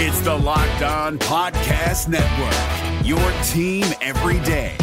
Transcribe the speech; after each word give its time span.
It's 0.00 0.20
the 0.20 0.32
Locked 0.32 0.82
On 0.82 1.18
Podcast 1.18 2.06
Network, 2.06 3.04
your 3.04 3.18
team 3.42 3.84
every 4.00 4.38
day. 4.46 4.76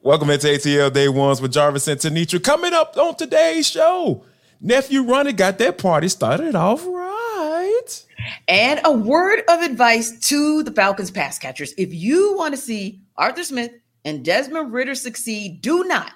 Welcome 0.00 0.30
into 0.30 0.46
ATL 0.46 0.92
Day 0.92 1.08
Ones 1.08 1.42
with 1.42 1.52
Jarvis 1.52 1.88
and 1.88 1.98
Tenitra. 1.98 2.40
Coming 2.40 2.72
up 2.72 2.96
on 2.96 3.16
today's 3.16 3.66
show, 3.66 4.22
nephew 4.60 5.02
Ronnie 5.02 5.32
got 5.32 5.58
that 5.58 5.78
party 5.78 6.06
started 6.06 6.54
off 6.54 6.86
right. 6.86 8.04
And 8.46 8.80
a 8.84 8.92
word 8.92 9.42
of 9.48 9.62
advice 9.62 10.16
to 10.28 10.62
the 10.62 10.70
Falcons 10.70 11.10
pass 11.10 11.36
catchers. 11.36 11.74
If 11.76 11.92
you 11.92 12.36
want 12.36 12.54
to 12.54 12.60
see 12.60 13.00
Arthur 13.16 13.42
Smith 13.42 13.72
and 14.04 14.24
Desmond 14.24 14.72
Ridder 14.72 14.94
succeed, 14.94 15.62
do 15.62 15.82
not 15.82 16.12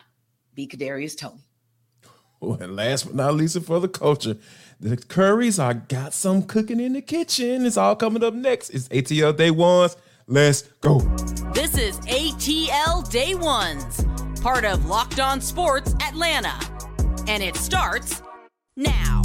be 0.55 0.69
Kadarius 0.69 1.19
Toney. 1.19 1.50
And 2.61 2.77
last 2.77 3.05
but 3.05 3.15
not 3.15 3.35
least, 3.35 3.61
for 3.63 3.81
the 3.81 3.89
culture, 3.89 4.37
the 4.81 4.97
Curries 4.97 5.59
are 5.59 5.75
got 5.75 6.15
some 6.15 6.43
cooking 6.43 6.81
in 6.81 6.95
the 6.95 7.03
kitchen. 7.03 7.67
It's 7.67 7.77
all 7.77 7.97
coming 7.97 8.25
up 8.25 8.35
next. 8.35 8.71
It's 8.71 8.89
ATL 8.89 9.37
Day 9.37 9.51
Ones. 9.51 9.97
Let's 10.27 10.63
go. 10.81 11.01
This 11.53 11.77
is 11.77 11.99
ATL 12.01 13.11
Day 13.11 13.35
Ones, 13.35 14.05
part 14.41 14.65
of 14.65 14.87
Locked 14.87 15.21
On 15.21 15.41
Sports 15.41 15.95
Atlanta. 16.03 16.55
And 17.29 17.43
it 17.43 17.57
starts 17.57 18.23
now. 18.77 19.23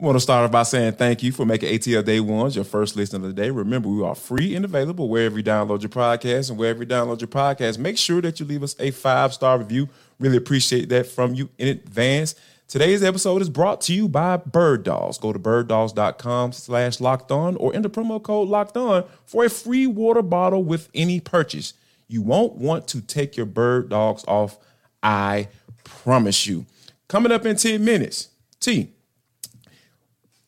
I 0.00 0.02
want 0.02 0.16
to 0.16 0.20
start 0.20 0.46
off 0.46 0.50
by 0.50 0.62
saying 0.62 0.94
thank 0.94 1.22
you 1.22 1.30
for 1.30 1.44
making 1.44 1.68
ATL 1.68 2.02
Day 2.02 2.20
Ones 2.20 2.56
your 2.56 2.64
first 2.64 2.96
listen 2.96 3.22
of 3.22 3.28
the 3.28 3.34
day. 3.34 3.50
Remember, 3.50 3.90
we 3.90 4.02
are 4.02 4.14
free 4.14 4.54
and 4.54 4.64
available 4.64 5.10
wherever 5.10 5.36
you 5.36 5.44
download 5.44 5.82
your 5.82 5.90
podcast. 5.90 6.48
And 6.48 6.58
wherever 6.58 6.82
you 6.82 6.88
download 6.88 7.20
your 7.20 7.28
podcast, 7.28 7.76
make 7.76 7.98
sure 7.98 8.22
that 8.22 8.40
you 8.40 8.46
leave 8.46 8.62
us 8.62 8.74
a 8.78 8.92
five 8.92 9.34
star 9.34 9.58
review. 9.58 9.90
Really 10.18 10.38
appreciate 10.38 10.88
that 10.88 11.06
from 11.06 11.34
you 11.34 11.50
in 11.58 11.68
advance. 11.68 12.34
Today's 12.66 13.02
episode 13.02 13.42
is 13.42 13.50
brought 13.50 13.82
to 13.82 13.92
you 13.92 14.08
by 14.08 14.38
Bird 14.38 14.84
Dogs. 14.84 15.18
Go 15.18 15.34
to 15.34 15.38
birddogs.com 15.38 16.52
slash 16.52 16.98
locked 16.98 17.30
on 17.30 17.56
or 17.56 17.74
enter 17.74 17.90
promo 17.90 18.22
code 18.22 18.48
locked 18.48 18.78
on 18.78 19.04
for 19.26 19.44
a 19.44 19.50
free 19.50 19.86
water 19.86 20.22
bottle 20.22 20.64
with 20.64 20.88
any 20.94 21.20
purchase. 21.20 21.74
You 22.08 22.22
won't 22.22 22.54
want 22.54 22.88
to 22.88 23.02
take 23.02 23.36
your 23.36 23.44
bird 23.44 23.90
dogs 23.90 24.24
off. 24.26 24.56
I 25.02 25.48
promise 25.84 26.46
you. 26.46 26.64
Coming 27.06 27.32
up 27.32 27.44
in 27.44 27.56
10 27.56 27.84
minutes. 27.84 28.28
T 28.60 28.94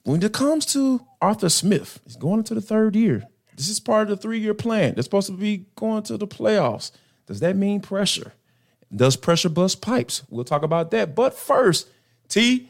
when 0.05 0.23
it 0.23 0.33
comes 0.33 0.67
to 0.67 1.07
Arthur 1.21 1.49
Smith, 1.49 2.01
he's 2.05 2.17
going 2.17 2.39
into 2.39 2.55
the 2.55 2.61
third 2.61 2.97
year. 2.97 3.25
This 3.57 3.69
is 3.69 3.81
part 3.81 4.11
of 4.11 4.17
the 4.17 4.23
three 4.23 4.39
year 4.39 4.55
plan. 4.55 4.95
They're 4.95 5.03
supposed 5.03 5.29
to 5.29 5.33
be 5.35 5.67
going 5.77 6.03
to 6.05 6.17
the 6.17 6.27
playoffs. 6.27 6.91
Does 7.27 7.41
that 7.41 7.57
mean 7.57 7.81
pressure? 7.81 8.33
Does 8.95 9.17
pressure 9.17 9.49
bust 9.49 9.81
pipes? 9.81 10.23
We'll 10.29 10.45
talk 10.45 10.63
about 10.63 10.91
that. 10.91 11.15
But 11.15 11.35
first, 11.35 11.89
T, 12.29 12.69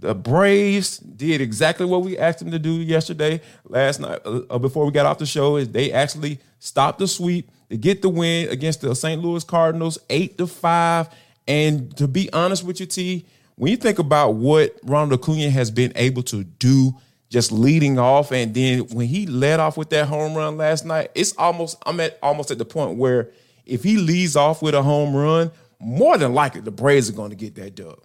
the 0.00 0.14
Braves 0.14 0.98
did 0.98 1.40
exactly 1.40 1.86
what 1.86 2.02
we 2.02 2.18
asked 2.18 2.40
them 2.40 2.50
to 2.50 2.58
do 2.58 2.72
yesterday, 2.72 3.40
last 3.64 4.00
night, 4.00 4.20
uh, 4.24 4.42
uh 4.50 4.58
before 4.58 4.84
we 4.84 4.92
got 4.92 5.06
off 5.06 5.18
the 5.18 5.26
show. 5.26 5.56
Is 5.56 5.70
they 5.70 5.92
actually 5.92 6.40
stopped 6.58 6.98
the 6.98 7.08
sweep 7.08 7.50
to 7.70 7.76
get 7.76 8.02
the 8.02 8.08
win 8.08 8.48
against 8.50 8.82
the 8.82 8.94
St. 8.94 9.22
Louis 9.22 9.42
Cardinals, 9.44 9.98
eight 10.10 10.36
to 10.38 10.46
five. 10.46 11.08
And 11.46 11.96
to 11.96 12.06
be 12.06 12.32
honest 12.32 12.64
with 12.64 12.80
you, 12.80 12.86
T, 12.86 13.26
when 13.56 13.70
you 13.70 13.76
think 13.76 13.98
about 13.98 14.34
what 14.34 14.76
Ronald 14.82 15.20
Acuna 15.20 15.50
has 15.50 15.70
been 15.70 15.92
able 15.96 16.22
to 16.24 16.44
do 16.44 16.94
just 17.30 17.50
leading 17.50 17.98
off 17.98 18.30
and 18.30 18.54
then 18.54 18.80
when 18.88 19.06
he 19.06 19.26
led 19.26 19.58
off 19.60 19.76
with 19.76 19.90
that 19.90 20.06
home 20.06 20.34
run 20.34 20.56
last 20.56 20.84
night, 20.84 21.10
it's 21.14 21.36
almost 21.36 21.76
I'm 21.86 22.00
at 22.00 22.18
almost 22.22 22.50
at 22.50 22.58
the 22.58 22.64
point 22.64 22.96
where 22.96 23.30
if 23.66 23.82
he 23.82 23.96
leads 23.96 24.36
off 24.36 24.62
with 24.62 24.74
a 24.74 24.82
home 24.82 25.14
run, 25.14 25.50
more 25.80 26.16
than 26.18 26.34
likely 26.34 26.60
the 26.60 26.70
Braves 26.70 27.08
are 27.08 27.14
going 27.14 27.30
to 27.30 27.36
get 27.36 27.54
that 27.56 27.74
dub. 27.74 27.98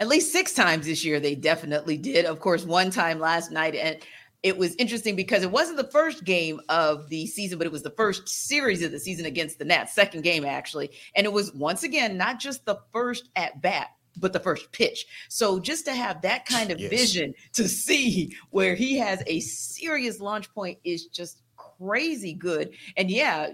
At 0.00 0.08
least 0.08 0.32
six 0.32 0.52
times 0.52 0.86
this 0.86 1.04
year, 1.04 1.20
they 1.20 1.34
definitely 1.34 1.96
did. 1.96 2.24
Of 2.24 2.40
course, 2.40 2.64
one 2.64 2.90
time 2.90 3.20
last 3.20 3.52
night, 3.52 3.74
and 3.74 3.98
it 4.42 4.58
was 4.58 4.74
interesting 4.76 5.14
because 5.14 5.42
it 5.42 5.50
wasn't 5.50 5.76
the 5.76 5.90
first 5.90 6.24
game 6.24 6.60
of 6.68 7.08
the 7.08 7.26
season, 7.26 7.58
but 7.58 7.66
it 7.66 7.72
was 7.72 7.82
the 7.82 7.90
first 7.90 8.28
series 8.28 8.82
of 8.82 8.90
the 8.90 8.98
season 8.98 9.26
against 9.26 9.58
the 9.58 9.64
Nats, 9.64 9.94
second 9.94 10.22
game 10.22 10.44
actually. 10.44 10.90
And 11.14 11.24
it 11.24 11.32
was 11.32 11.52
once 11.54 11.84
again 11.84 12.16
not 12.16 12.40
just 12.40 12.64
the 12.64 12.78
first 12.92 13.28
at 13.36 13.62
bat, 13.62 13.90
but 14.16 14.32
the 14.32 14.40
first 14.40 14.70
pitch. 14.72 15.06
So 15.28 15.58
just 15.58 15.84
to 15.86 15.94
have 15.94 16.22
that 16.22 16.46
kind 16.46 16.70
of 16.70 16.80
yes. 16.80 16.90
vision 16.90 17.34
to 17.54 17.68
see 17.68 18.36
where 18.50 18.74
he 18.74 18.96
has 18.98 19.22
a 19.26 19.40
serious 19.40 20.20
launch 20.20 20.52
point 20.54 20.78
is 20.84 21.06
just 21.06 21.42
crazy 21.56 22.34
good. 22.34 22.74
And 22.96 23.10
yeah, 23.10 23.50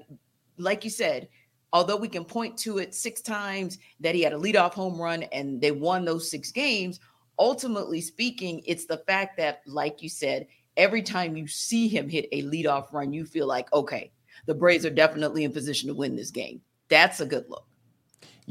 like 0.56 0.84
you 0.84 0.90
said, 0.90 1.28
although 1.72 1.96
we 1.96 2.08
can 2.08 2.24
point 2.24 2.56
to 2.58 2.78
it 2.78 2.94
six 2.94 3.20
times 3.20 3.78
that 4.00 4.14
he 4.14 4.22
had 4.22 4.32
a 4.32 4.38
leadoff 4.38 4.74
home 4.74 5.00
run 5.00 5.24
and 5.24 5.60
they 5.60 5.70
won 5.70 6.04
those 6.04 6.30
six 6.30 6.50
games, 6.50 7.00
ultimately 7.38 8.00
speaking, 8.00 8.62
it's 8.66 8.86
the 8.86 8.98
fact 9.06 9.36
that, 9.36 9.62
like 9.66 10.02
you 10.02 10.08
said, 10.08 10.46
every 10.76 11.02
time 11.02 11.36
you 11.36 11.46
see 11.46 11.88
him 11.88 12.08
hit 12.08 12.28
a 12.32 12.42
leadoff 12.42 12.92
run, 12.92 13.12
you 13.12 13.24
feel 13.24 13.46
like, 13.46 13.72
okay, 13.72 14.10
the 14.46 14.54
Braves 14.54 14.86
are 14.86 14.90
definitely 14.90 15.44
in 15.44 15.52
position 15.52 15.88
to 15.88 15.94
win 15.94 16.16
this 16.16 16.30
game. 16.30 16.60
That's 16.88 17.20
a 17.20 17.26
good 17.26 17.44
look. 17.48 17.67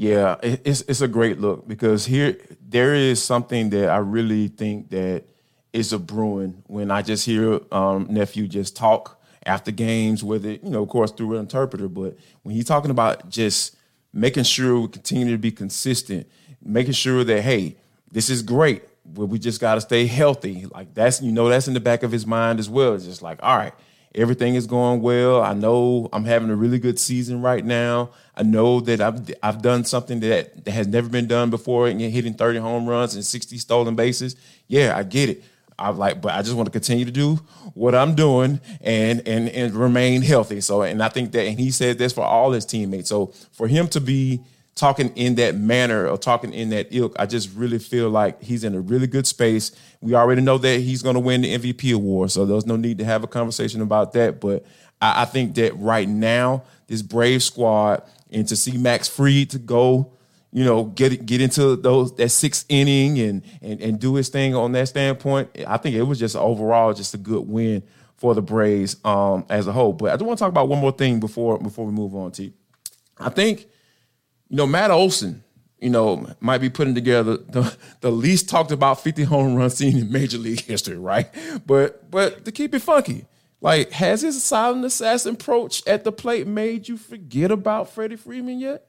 Yeah, 0.00 0.36
it's 0.42 0.82
it's 0.82 1.00
a 1.00 1.08
great 1.08 1.40
look 1.40 1.66
because 1.66 2.06
here 2.06 2.36
there 2.68 2.94
is 2.94 3.20
something 3.20 3.70
that 3.70 3.90
I 3.90 3.96
really 3.96 4.46
think 4.46 4.90
that 4.90 5.24
is 5.72 5.92
a 5.92 5.98
brewing 5.98 6.62
when 6.68 6.92
I 6.92 7.02
just 7.02 7.26
hear 7.26 7.58
um, 7.72 8.06
nephew 8.08 8.46
just 8.46 8.76
talk 8.76 9.20
after 9.44 9.72
games 9.72 10.22
with 10.22 10.46
it, 10.46 10.62
you 10.62 10.70
know, 10.70 10.84
of 10.84 10.88
course 10.88 11.10
through 11.10 11.34
an 11.34 11.40
interpreter, 11.40 11.88
but 11.88 12.16
when 12.44 12.54
he's 12.54 12.66
talking 12.66 12.92
about 12.92 13.28
just 13.28 13.74
making 14.12 14.44
sure 14.44 14.78
we 14.78 14.86
continue 14.86 15.32
to 15.32 15.38
be 15.38 15.50
consistent, 15.50 16.28
making 16.62 16.92
sure 16.92 17.24
that 17.24 17.42
hey, 17.42 17.74
this 18.12 18.30
is 18.30 18.40
great, 18.40 18.84
but 19.04 19.26
we 19.26 19.36
just 19.40 19.60
got 19.60 19.74
to 19.74 19.80
stay 19.80 20.06
healthy. 20.06 20.66
Like 20.66 20.94
that's 20.94 21.20
you 21.20 21.32
know 21.32 21.48
that's 21.48 21.66
in 21.66 21.74
the 21.74 21.80
back 21.80 22.04
of 22.04 22.12
his 22.12 22.24
mind 22.24 22.60
as 22.60 22.70
well. 22.70 22.94
It's 22.94 23.04
just 23.04 23.20
like 23.20 23.40
all 23.42 23.56
right, 23.56 23.74
everything 24.14 24.54
is 24.54 24.66
going 24.66 25.02
well. 25.02 25.42
I 25.42 25.54
know 25.54 26.08
I'm 26.12 26.24
having 26.24 26.50
a 26.50 26.56
really 26.56 26.78
good 26.78 26.98
season 26.98 27.42
right 27.42 27.64
now. 27.64 28.10
I 28.36 28.42
know 28.42 28.80
that 28.80 29.00
I've 29.00 29.30
I've 29.42 29.62
done 29.62 29.84
something 29.84 30.20
that, 30.20 30.64
that 30.64 30.70
has 30.70 30.86
never 30.86 31.08
been 31.08 31.26
done 31.26 31.50
before, 31.50 31.88
and 31.88 32.00
hitting 32.00 32.34
30 32.34 32.58
home 32.58 32.86
runs 32.86 33.14
and 33.14 33.24
60 33.24 33.58
stolen 33.58 33.96
bases. 33.96 34.36
Yeah, 34.66 34.96
I 34.96 35.02
get 35.02 35.28
it. 35.28 35.44
I'm 35.78 35.96
like, 35.96 36.20
but 36.20 36.32
I 36.32 36.42
just 36.42 36.56
want 36.56 36.66
to 36.66 36.72
continue 36.72 37.04
to 37.04 37.10
do 37.10 37.36
what 37.74 37.94
I'm 37.94 38.14
doing 38.14 38.60
and 38.80 39.26
and 39.26 39.48
and 39.48 39.74
remain 39.74 40.22
healthy. 40.22 40.60
So, 40.60 40.82
and 40.82 41.02
I 41.02 41.08
think 41.08 41.32
that, 41.32 41.46
and 41.46 41.58
he 41.58 41.70
said 41.70 41.98
this 41.98 42.12
for 42.12 42.24
all 42.24 42.52
his 42.52 42.64
teammates. 42.64 43.08
So, 43.08 43.26
for 43.52 43.68
him 43.68 43.86
to 43.88 44.00
be 44.00 44.40
talking 44.78 45.10
in 45.16 45.34
that 45.34 45.56
manner 45.56 46.06
or 46.06 46.16
talking 46.16 46.54
in 46.54 46.70
that 46.70 46.88
ilk, 46.90 47.14
I 47.18 47.26
just 47.26 47.52
really 47.54 47.78
feel 47.78 48.10
like 48.10 48.40
he's 48.42 48.64
in 48.64 48.74
a 48.74 48.80
really 48.80 49.08
good 49.08 49.26
space. 49.26 49.72
We 50.00 50.14
already 50.14 50.40
know 50.40 50.56
that 50.58 50.80
he's 50.80 51.02
going 51.02 51.14
to 51.14 51.20
win 51.20 51.42
the 51.42 51.54
MVP 51.56 51.94
award, 51.94 52.30
so 52.30 52.46
there's 52.46 52.64
no 52.64 52.76
need 52.76 52.98
to 52.98 53.04
have 53.04 53.24
a 53.24 53.26
conversation 53.26 53.82
about 53.82 54.12
that. 54.12 54.40
But 54.40 54.64
I, 55.02 55.22
I 55.22 55.24
think 55.24 55.56
that 55.56 55.76
right 55.76 56.08
now, 56.08 56.62
this 56.86 57.02
Brave 57.02 57.42
squad 57.42 58.02
and 58.30 58.46
to 58.48 58.56
see 58.56 58.78
Max 58.78 59.08
Fried 59.08 59.50
to 59.50 59.58
go, 59.58 60.12
you 60.52 60.64
know, 60.64 60.84
get 60.84 61.26
get 61.26 61.40
into 61.40 61.76
those 61.76 62.14
that 62.16 62.28
sixth 62.30 62.64
inning 62.68 63.18
and 63.18 63.42
and 63.60 63.80
and 63.80 64.00
do 64.00 64.14
his 64.14 64.28
thing 64.28 64.54
on 64.54 64.72
that 64.72 64.88
standpoint, 64.88 65.50
I 65.66 65.76
think 65.76 65.96
it 65.96 66.02
was 66.04 66.18
just 66.18 66.36
overall 66.36 66.94
just 66.94 67.14
a 67.14 67.18
good 67.18 67.48
win 67.48 67.82
for 68.16 68.34
the 68.34 68.42
Braves 68.42 68.96
um, 69.04 69.44
as 69.48 69.66
a 69.66 69.72
whole. 69.72 69.92
But 69.92 70.12
I 70.12 70.16
do 70.16 70.24
want 70.24 70.38
to 70.38 70.44
talk 70.44 70.50
about 70.50 70.68
one 70.68 70.78
more 70.78 70.92
thing 70.92 71.18
before 71.20 71.58
before 71.58 71.84
we 71.84 71.92
move 71.92 72.14
on. 72.14 72.30
T, 72.30 72.52
I 73.18 73.28
think 73.28 73.66
you 74.48 74.56
know, 74.56 74.66
Matt 74.66 74.90
Olson, 74.90 75.44
you 75.78 75.90
know, 75.90 76.28
might 76.40 76.58
be 76.58 76.70
putting 76.70 76.94
together 76.94 77.36
the, 77.36 77.76
the 78.00 78.10
least 78.10 78.48
talked 78.48 78.72
about 78.72 79.00
50 79.00 79.24
home 79.24 79.54
run 79.54 79.70
scene 79.70 79.98
in 79.98 80.10
Major 80.10 80.38
League 80.38 80.60
history, 80.60 80.96
right? 80.96 81.28
But 81.66 82.10
but 82.10 82.44
to 82.44 82.52
keep 82.52 82.74
it 82.74 82.82
funky, 82.82 83.26
like, 83.60 83.90
has 83.92 84.22
his 84.22 84.42
silent 84.42 84.84
assassin 84.84 85.34
approach 85.34 85.86
at 85.86 86.04
the 86.04 86.12
plate 86.12 86.46
made 86.46 86.88
you 86.88 86.96
forget 86.96 87.50
about 87.50 87.90
Freddie 87.90 88.16
Freeman 88.16 88.58
yet? 88.60 88.86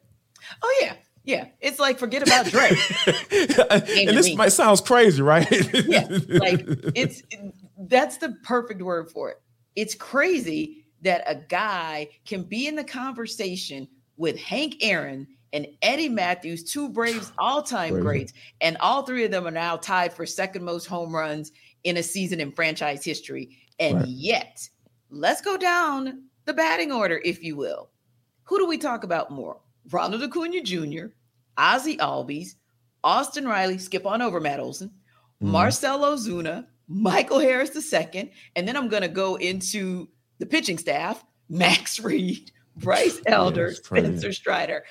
Oh 0.62 0.80
yeah. 0.82 0.94
Yeah, 1.26 1.48
it's 1.60 1.78
like 1.80 2.00
forget 2.00 2.24
about 2.24 2.48
Dre. 2.48 2.70
and 3.32 4.18
this 4.18 4.34
might 4.36 4.50
sounds 4.50 4.82
crazy, 4.82 5.22
right? 5.22 5.46
yeah, 5.86 6.08
like 6.28 6.66
it's 6.96 7.22
that's 7.78 8.18
the 8.18 8.36
perfect 8.44 8.82
word 8.82 9.12
for 9.12 9.30
it. 9.30 9.42
It's 9.76 9.94
crazy 9.94 10.86
that 11.02 11.24
a 11.28 11.36
guy 11.36 12.08
can 12.26 12.44
be 12.44 12.68
in 12.68 12.76
the 12.76 12.84
conversation 12.84 13.88
with 14.18 14.38
Hank 14.38 14.78
Aaron 14.82 15.28
and 15.54 15.68
Eddie 15.82 16.10
Mathews, 16.10 16.64
two 16.64 16.90
Braves 16.90 17.32
all-time 17.38 18.00
greats, 18.00 18.34
and 18.62 18.78
all 18.78 19.04
three 19.04 19.26
of 19.26 19.32
them 19.32 19.48
are 19.48 19.52
now 19.52 19.78
tied 19.78 20.14
for 20.14 20.26
second 20.26 20.64
most 20.64 20.86
home 20.86 21.14
runs 21.14 21.52
in 21.84 21.98
a 21.98 22.04
season 22.04 22.40
in 22.40 22.52
franchise 22.52 23.04
history. 23.04 23.58
And 23.80 24.00
right. 24.00 24.08
yet, 24.08 24.68
let's 25.10 25.42
go 25.42 25.58
down 25.58 26.24
the 26.46 26.54
batting 26.54 26.92
order, 26.92 27.22
if 27.24 27.44
you 27.44 27.56
will. 27.56 27.90
Who 28.44 28.58
do 28.58 28.68
we 28.68 28.78
talk 28.78 29.04
about 29.04 29.32
more? 29.32 29.60
Ronald 29.92 30.24
Acuna 30.24 30.62
Jr., 30.62 31.08
Ozzy 31.58 31.98
Albies, 31.98 32.56
Austin 33.04 33.48
Riley, 33.48 33.78
skip 33.78 34.06
on 34.06 34.22
over 34.22 34.40
Matt 34.40 34.60
Olson, 34.60 34.90
mm. 35.42 35.48
Marcell 35.48 36.00
Ozuna, 36.00 36.66
Michael 36.88 37.40
Harris 37.40 37.94
II, 37.94 38.32
and 38.56 38.68
then 38.68 38.76
I'm 38.76 38.90
going 38.90 39.04
to 39.04 39.08
go 39.08 39.36
into 39.36 40.10
the 40.40 40.46
pitching 40.46 40.78
staff: 40.78 41.24
Max 41.50 41.98
Fried, 42.02 42.52
Bryce 42.78 43.22
Elder, 43.26 43.74
Spencer 43.74 44.34
Strider. 44.34 44.84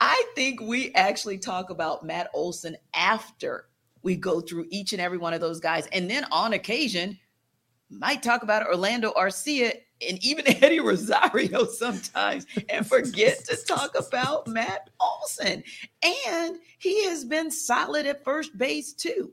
I 0.00 0.24
think 0.34 0.60
we 0.60 0.92
actually 0.94 1.38
talk 1.38 1.70
about 1.70 2.04
Matt 2.04 2.30
Olson 2.34 2.76
after 2.94 3.68
we 4.02 4.16
go 4.16 4.40
through 4.40 4.66
each 4.70 4.92
and 4.92 5.00
every 5.00 5.18
one 5.18 5.34
of 5.34 5.40
those 5.40 5.60
guys, 5.60 5.86
and 5.92 6.10
then 6.10 6.24
on 6.30 6.52
occasion 6.52 7.18
might 7.90 8.22
talk 8.22 8.42
about 8.42 8.66
Orlando 8.66 9.12
Arcia 9.12 9.72
and 10.06 10.22
even 10.24 10.46
Eddie 10.62 10.80
Rosario 10.80 11.66
sometimes 11.66 12.46
and 12.68 12.86
forget 12.86 13.44
to 13.46 13.56
talk 13.66 13.96
about 13.96 14.46
Matt 14.46 14.90
Olson. 15.00 15.62
And 16.26 16.56
he 16.78 17.04
has 17.06 17.24
been 17.24 17.50
solid 17.50 18.06
at 18.06 18.24
first 18.24 18.56
base 18.58 18.92
too, 18.92 19.32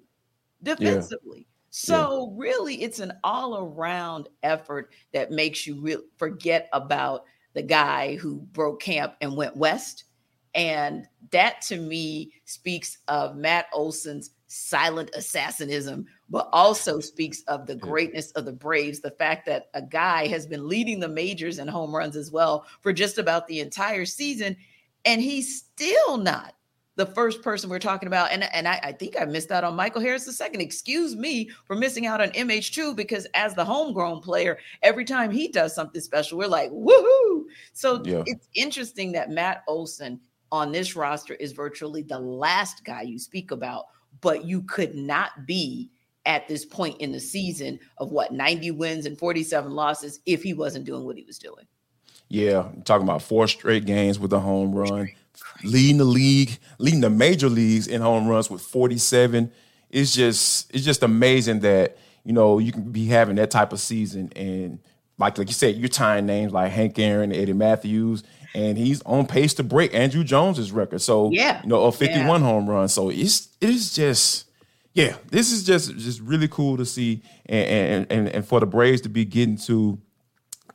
defensively. 0.61 1.39
Yeah. 1.39 1.45
So 1.71 2.29
yeah. 2.29 2.43
really 2.43 2.83
it's 2.83 2.99
an 2.99 3.13
all-around 3.23 4.29
effort 4.43 4.93
that 5.11 5.31
makes 5.31 5.65
you 5.65 5.81
re- 5.81 5.97
forget 6.17 6.69
about 6.71 7.25
the 7.53 7.63
guy 7.63 8.15
who 8.15 8.37
broke 8.51 8.81
camp 8.81 9.15
and 9.21 9.35
went 9.35 9.57
west. 9.57 10.05
And 10.55 11.07
that 11.31 11.61
to 11.63 11.77
me 11.77 12.33
speaks 12.45 12.99
of 13.07 13.35
Matt 13.35 13.67
Olson's 13.73 14.31
silent 14.47 15.09
assassinism, 15.15 16.05
but 16.29 16.47
also 16.53 16.99
speaks 16.99 17.41
of 17.47 17.65
the 17.65 17.75
greatness 17.75 18.31
of 18.31 18.45
the 18.45 18.53
Braves. 18.53 18.99
The 18.99 19.11
fact 19.11 19.47
that 19.47 19.69
a 19.73 19.81
guy 19.81 20.27
has 20.27 20.45
been 20.45 20.67
leading 20.67 20.99
the 20.99 21.07
majors 21.07 21.57
in 21.57 21.67
home 21.67 21.95
runs 21.95 22.15
as 22.15 22.31
well 22.31 22.65
for 22.81 22.93
just 22.93 23.17
about 23.17 23.47
the 23.47 23.61
entire 23.61 24.05
season, 24.05 24.55
and 25.05 25.21
he's 25.21 25.57
still 25.57 26.17
not 26.17 26.53
the 26.95 27.05
first 27.07 27.41
person 27.41 27.69
we're 27.69 27.79
talking 27.79 28.07
about. 28.07 28.31
And, 28.31 28.43
and 28.53 28.67
I, 28.67 28.79
I 28.83 28.91
think 28.91 29.19
I 29.19 29.25
missed 29.25 29.51
out 29.51 29.63
on 29.63 29.75
Michael 29.75 30.01
Harris 30.01 30.25
the 30.25 30.31
second. 30.31 30.61
Excuse 30.61 31.15
me 31.15 31.49
for 31.65 31.75
missing 31.75 32.05
out 32.05 32.21
on 32.21 32.29
MH2 32.29 32.95
because 32.95 33.25
as 33.33 33.55
the 33.55 33.65
homegrown 33.65 34.21
player, 34.21 34.59
every 34.83 35.05
time 35.05 35.31
he 35.31 35.47
does 35.47 35.73
something 35.73 36.01
special, 36.01 36.37
we're 36.37 36.47
like, 36.47 36.69
woohoo. 36.71 37.45
So 37.73 38.03
yeah. 38.05 38.21
it's 38.27 38.47
interesting 38.53 39.11
that 39.13 39.31
Matt 39.31 39.63
Olson 39.67 40.19
on 40.53 40.71
this 40.71 40.95
roster 40.95 41.33
is 41.33 41.51
virtually 41.51 42.03
the 42.03 42.19
last 42.19 42.85
guy 42.85 43.01
you 43.01 43.17
speak 43.17 43.51
about 43.51 43.87
but 44.21 44.45
you 44.45 44.61
could 44.61 44.93
not 44.95 45.47
be 45.47 45.89
at 46.25 46.47
this 46.47 46.63
point 46.63 46.95
in 47.01 47.11
the 47.11 47.19
season 47.19 47.79
of 47.97 48.11
what 48.11 48.31
90 48.31 48.71
wins 48.71 49.07
and 49.07 49.17
47 49.17 49.71
losses 49.71 50.19
if 50.27 50.43
he 50.43 50.53
wasn't 50.53 50.85
doing 50.85 51.03
what 51.03 51.17
he 51.17 51.23
was 51.23 51.39
doing. 51.39 51.65
Yeah, 52.29 52.59
I'm 52.59 52.83
talking 52.83 53.03
about 53.03 53.23
four 53.23 53.47
straight 53.47 53.85
games 53.85 54.19
with 54.19 54.31
a 54.31 54.39
home 54.39 54.73
run, 54.73 55.09
leading 55.63 55.97
the 55.97 56.05
league, 56.05 56.57
leading 56.77 57.01
the 57.01 57.09
major 57.09 57.49
leagues 57.49 57.87
in 57.87 58.01
home 58.01 58.27
runs 58.27 58.49
with 58.49 58.61
47. 58.61 59.51
It's 59.89 60.13
just 60.13 60.73
it's 60.73 60.85
just 60.85 61.03
amazing 61.03 61.59
that 61.59 61.97
you 62.23 62.31
know 62.31 62.59
you 62.59 62.71
can 62.71 62.91
be 62.91 63.07
having 63.07 63.35
that 63.35 63.51
type 63.51 63.73
of 63.73 63.79
season 63.79 64.31
and 64.35 64.79
like 65.19 65.37
like 65.37 65.47
you 65.47 65.53
said, 65.53 65.75
you're 65.75 65.89
tying 65.89 66.25
names 66.25 66.53
like 66.53 66.71
Hank 66.71 66.97
Aaron, 66.97 67.31
Eddie 67.31 67.53
Mathews, 67.53 68.23
and 68.53 68.77
he's 68.77 69.01
on 69.03 69.25
pace 69.25 69.53
to 69.55 69.63
break 69.63 69.93
Andruw 69.93 70.23
Jones's 70.23 70.71
record. 70.71 71.01
So 71.01 71.29
yeah, 71.31 71.61
you 71.63 71.69
know, 71.69 71.85
a 71.85 71.91
51 71.91 72.41
yeah. 72.41 72.47
home 72.47 72.69
run. 72.69 72.87
So 72.87 73.09
it's 73.09 73.49
it's 73.59 73.95
just 73.95 74.45
yeah, 74.93 75.15
this 75.29 75.51
is 75.51 75.63
just 75.63 75.95
just 75.97 76.21
really 76.21 76.47
cool 76.47 76.77
to 76.77 76.85
see, 76.85 77.23
and 77.47 78.05
and 78.09 78.27
and, 78.29 78.47
for 78.47 78.59
the 78.59 78.65
Braves 78.65 79.01
to 79.01 79.09
be 79.09 79.25
getting 79.25 79.57
to 79.57 79.99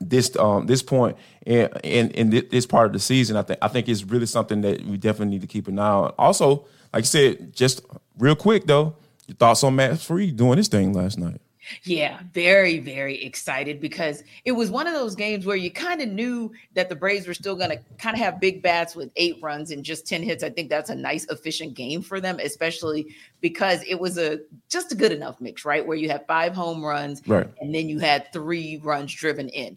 this 0.00 0.36
um 0.36 0.66
this 0.66 0.82
point 0.82 1.16
in, 1.46 1.68
in 1.82 2.10
in 2.10 2.30
this 2.50 2.66
part 2.66 2.86
of 2.86 2.92
the 2.92 2.98
season. 2.98 3.36
I 3.36 3.42
think 3.42 3.58
I 3.62 3.68
think 3.68 3.88
it's 3.88 4.04
really 4.04 4.26
something 4.26 4.60
that 4.62 4.84
we 4.84 4.96
definitely 4.96 5.34
need 5.34 5.42
to 5.42 5.46
keep 5.46 5.68
an 5.68 5.78
eye 5.78 5.88
on. 5.88 6.14
Also, 6.18 6.66
like 6.92 7.02
I 7.04 7.06
said, 7.06 7.54
just 7.54 7.80
real 8.18 8.36
quick 8.36 8.66
though, 8.66 8.96
your 9.28 9.36
thoughts 9.36 9.62
on 9.62 9.76
Max 9.76 10.04
Fried 10.04 10.36
doing 10.36 10.56
this 10.56 10.68
thing 10.68 10.92
last 10.92 11.18
night? 11.18 11.40
Yeah, 11.84 12.20
very, 12.32 12.78
very 12.78 13.22
excited 13.22 13.80
because 13.80 14.22
it 14.44 14.52
was 14.52 14.70
one 14.70 14.86
of 14.86 14.94
those 14.94 15.14
games 15.14 15.46
where 15.46 15.56
you 15.56 15.70
kind 15.70 16.00
of 16.00 16.08
knew 16.08 16.52
that 16.74 16.88
the 16.88 16.96
Braves 16.96 17.26
were 17.26 17.34
still 17.34 17.56
going 17.56 17.70
to 17.70 17.78
kind 17.98 18.14
of 18.14 18.20
have 18.20 18.40
big 18.40 18.62
bats 18.62 18.94
with 18.94 19.10
eight 19.16 19.36
runs 19.42 19.70
and 19.70 19.84
just 19.84 20.06
10 20.06 20.22
hits. 20.22 20.42
I 20.42 20.50
think 20.50 20.70
that's 20.70 20.90
a 20.90 20.94
nice, 20.94 21.26
efficient 21.30 21.74
game 21.74 22.02
for 22.02 22.20
them, 22.20 22.38
especially 22.40 23.14
because 23.40 23.82
it 23.86 23.98
was 23.98 24.18
a 24.18 24.40
just 24.68 24.92
a 24.92 24.94
good 24.94 25.12
enough 25.12 25.40
mix, 25.40 25.64
right? 25.64 25.86
Where 25.86 25.96
you 25.96 26.08
had 26.08 26.26
five 26.26 26.54
home 26.54 26.84
runs 26.84 27.22
right. 27.26 27.48
and 27.60 27.74
then 27.74 27.88
you 27.88 27.98
had 27.98 28.32
three 28.32 28.80
runs 28.82 29.12
driven 29.14 29.48
in. 29.48 29.76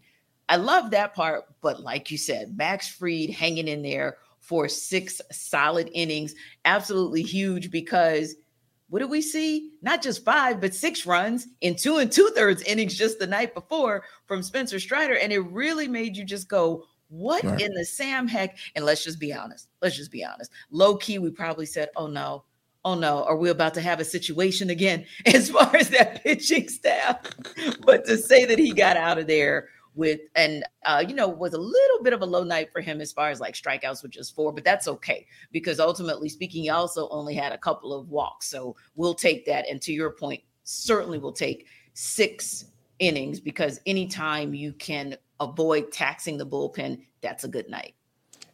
I 0.49 0.57
love 0.57 0.91
that 0.91 1.13
part, 1.13 1.45
but 1.61 1.81
like 1.81 2.11
you 2.11 2.17
said, 2.17 2.57
Max 2.57 2.87
Fried 2.87 3.29
hanging 3.29 3.67
in 3.67 3.81
there 3.81 4.17
for 4.39 4.67
six 4.67 5.21
solid 5.31 5.89
innings, 5.93 6.35
absolutely 6.65 7.21
huge 7.21 7.71
because– 7.71 8.35
what 8.91 8.99
did 8.99 9.09
we 9.09 9.21
see? 9.21 9.71
Not 9.81 10.03
just 10.03 10.25
five, 10.25 10.59
but 10.59 10.75
six 10.75 11.05
runs 11.05 11.47
in 11.61 11.77
two 11.77 11.99
and 11.99 12.11
two 12.11 12.29
thirds 12.35 12.61
innings 12.63 12.97
just 12.97 13.19
the 13.19 13.25
night 13.25 13.53
before 13.53 14.03
from 14.25 14.43
Spencer 14.43 14.81
Strider. 14.81 15.15
And 15.15 15.31
it 15.31 15.39
really 15.39 15.87
made 15.87 16.17
you 16.17 16.25
just 16.25 16.49
go, 16.49 16.83
what 17.07 17.41
right. 17.45 17.61
in 17.61 17.73
the 17.73 17.85
Sam 17.85 18.27
heck? 18.27 18.57
And 18.75 18.83
let's 18.83 19.01
just 19.01 19.17
be 19.17 19.33
honest. 19.33 19.69
Let's 19.81 19.95
just 19.95 20.11
be 20.11 20.25
honest. 20.25 20.51
Low 20.71 20.97
key, 20.97 21.19
we 21.19 21.31
probably 21.31 21.65
said, 21.65 21.87
oh 21.95 22.07
no, 22.07 22.43
oh 22.83 22.95
no, 22.95 23.23
are 23.23 23.37
we 23.37 23.49
about 23.49 23.73
to 23.75 23.81
have 23.81 24.01
a 24.01 24.05
situation 24.05 24.71
again 24.71 25.05
as 25.25 25.49
far 25.49 25.73
as 25.73 25.87
that 25.91 26.21
pitching 26.21 26.67
staff? 26.67 27.21
but 27.85 28.03
to 28.07 28.17
say 28.17 28.43
that 28.43 28.59
he 28.59 28.73
got 28.73 28.97
out 28.97 29.17
of 29.17 29.25
there 29.25 29.69
with 29.95 30.21
and 30.35 30.63
uh, 30.85 31.03
you 31.07 31.13
know 31.13 31.27
was 31.27 31.53
a 31.53 31.57
little 31.57 32.03
bit 32.03 32.13
of 32.13 32.21
a 32.21 32.25
low 32.25 32.43
night 32.43 32.71
for 32.71 32.81
him 32.81 33.01
as 33.01 33.11
far 33.11 33.29
as 33.29 33.39
like 33.39 33.55
strikeouts 33.55 34.01
with 34.01 34.11
just 34.11 34.35
four, 34.35 34.51
but 34.51 34.63
that's 34.63 34.87
okay 34.87 35.25
because 35.51 35.79
ultimately 35.79 36.29
speaking, 36.29 36.63
he 36.63 36.69
also 36.69 37.09
only 37.09 37.35
had 37.35 37.51
a 37.51 37.57
couple 37.57 37.93
of 37.93 38.09
walks, 38.09 38.47
so 38.47 38.75
we'll 38.95 39.13
take 39.13 39.45
that. 39.45 39.67
And 39.69 39.81
to 39.81 39.93
your 39.93 40.11
point, 40.11 40.41
certainly 40.63 41.17
we'll 41.17 41.33
take 41.33 41.67
six 41.93 42.65
innings 42.99 43.39
because 43.39 43.79
anytime 43.85 44.53
you 44.53 44.73
can 44.73 45.17
avoid 45.39 45.91
taxing 45.91 46.37
the 46.37 46.45
bullpen, 46.45 47.01
that's 47.21 47.43
a 47.43 47.47
good 47.47 47.69
night. 47.69 47.95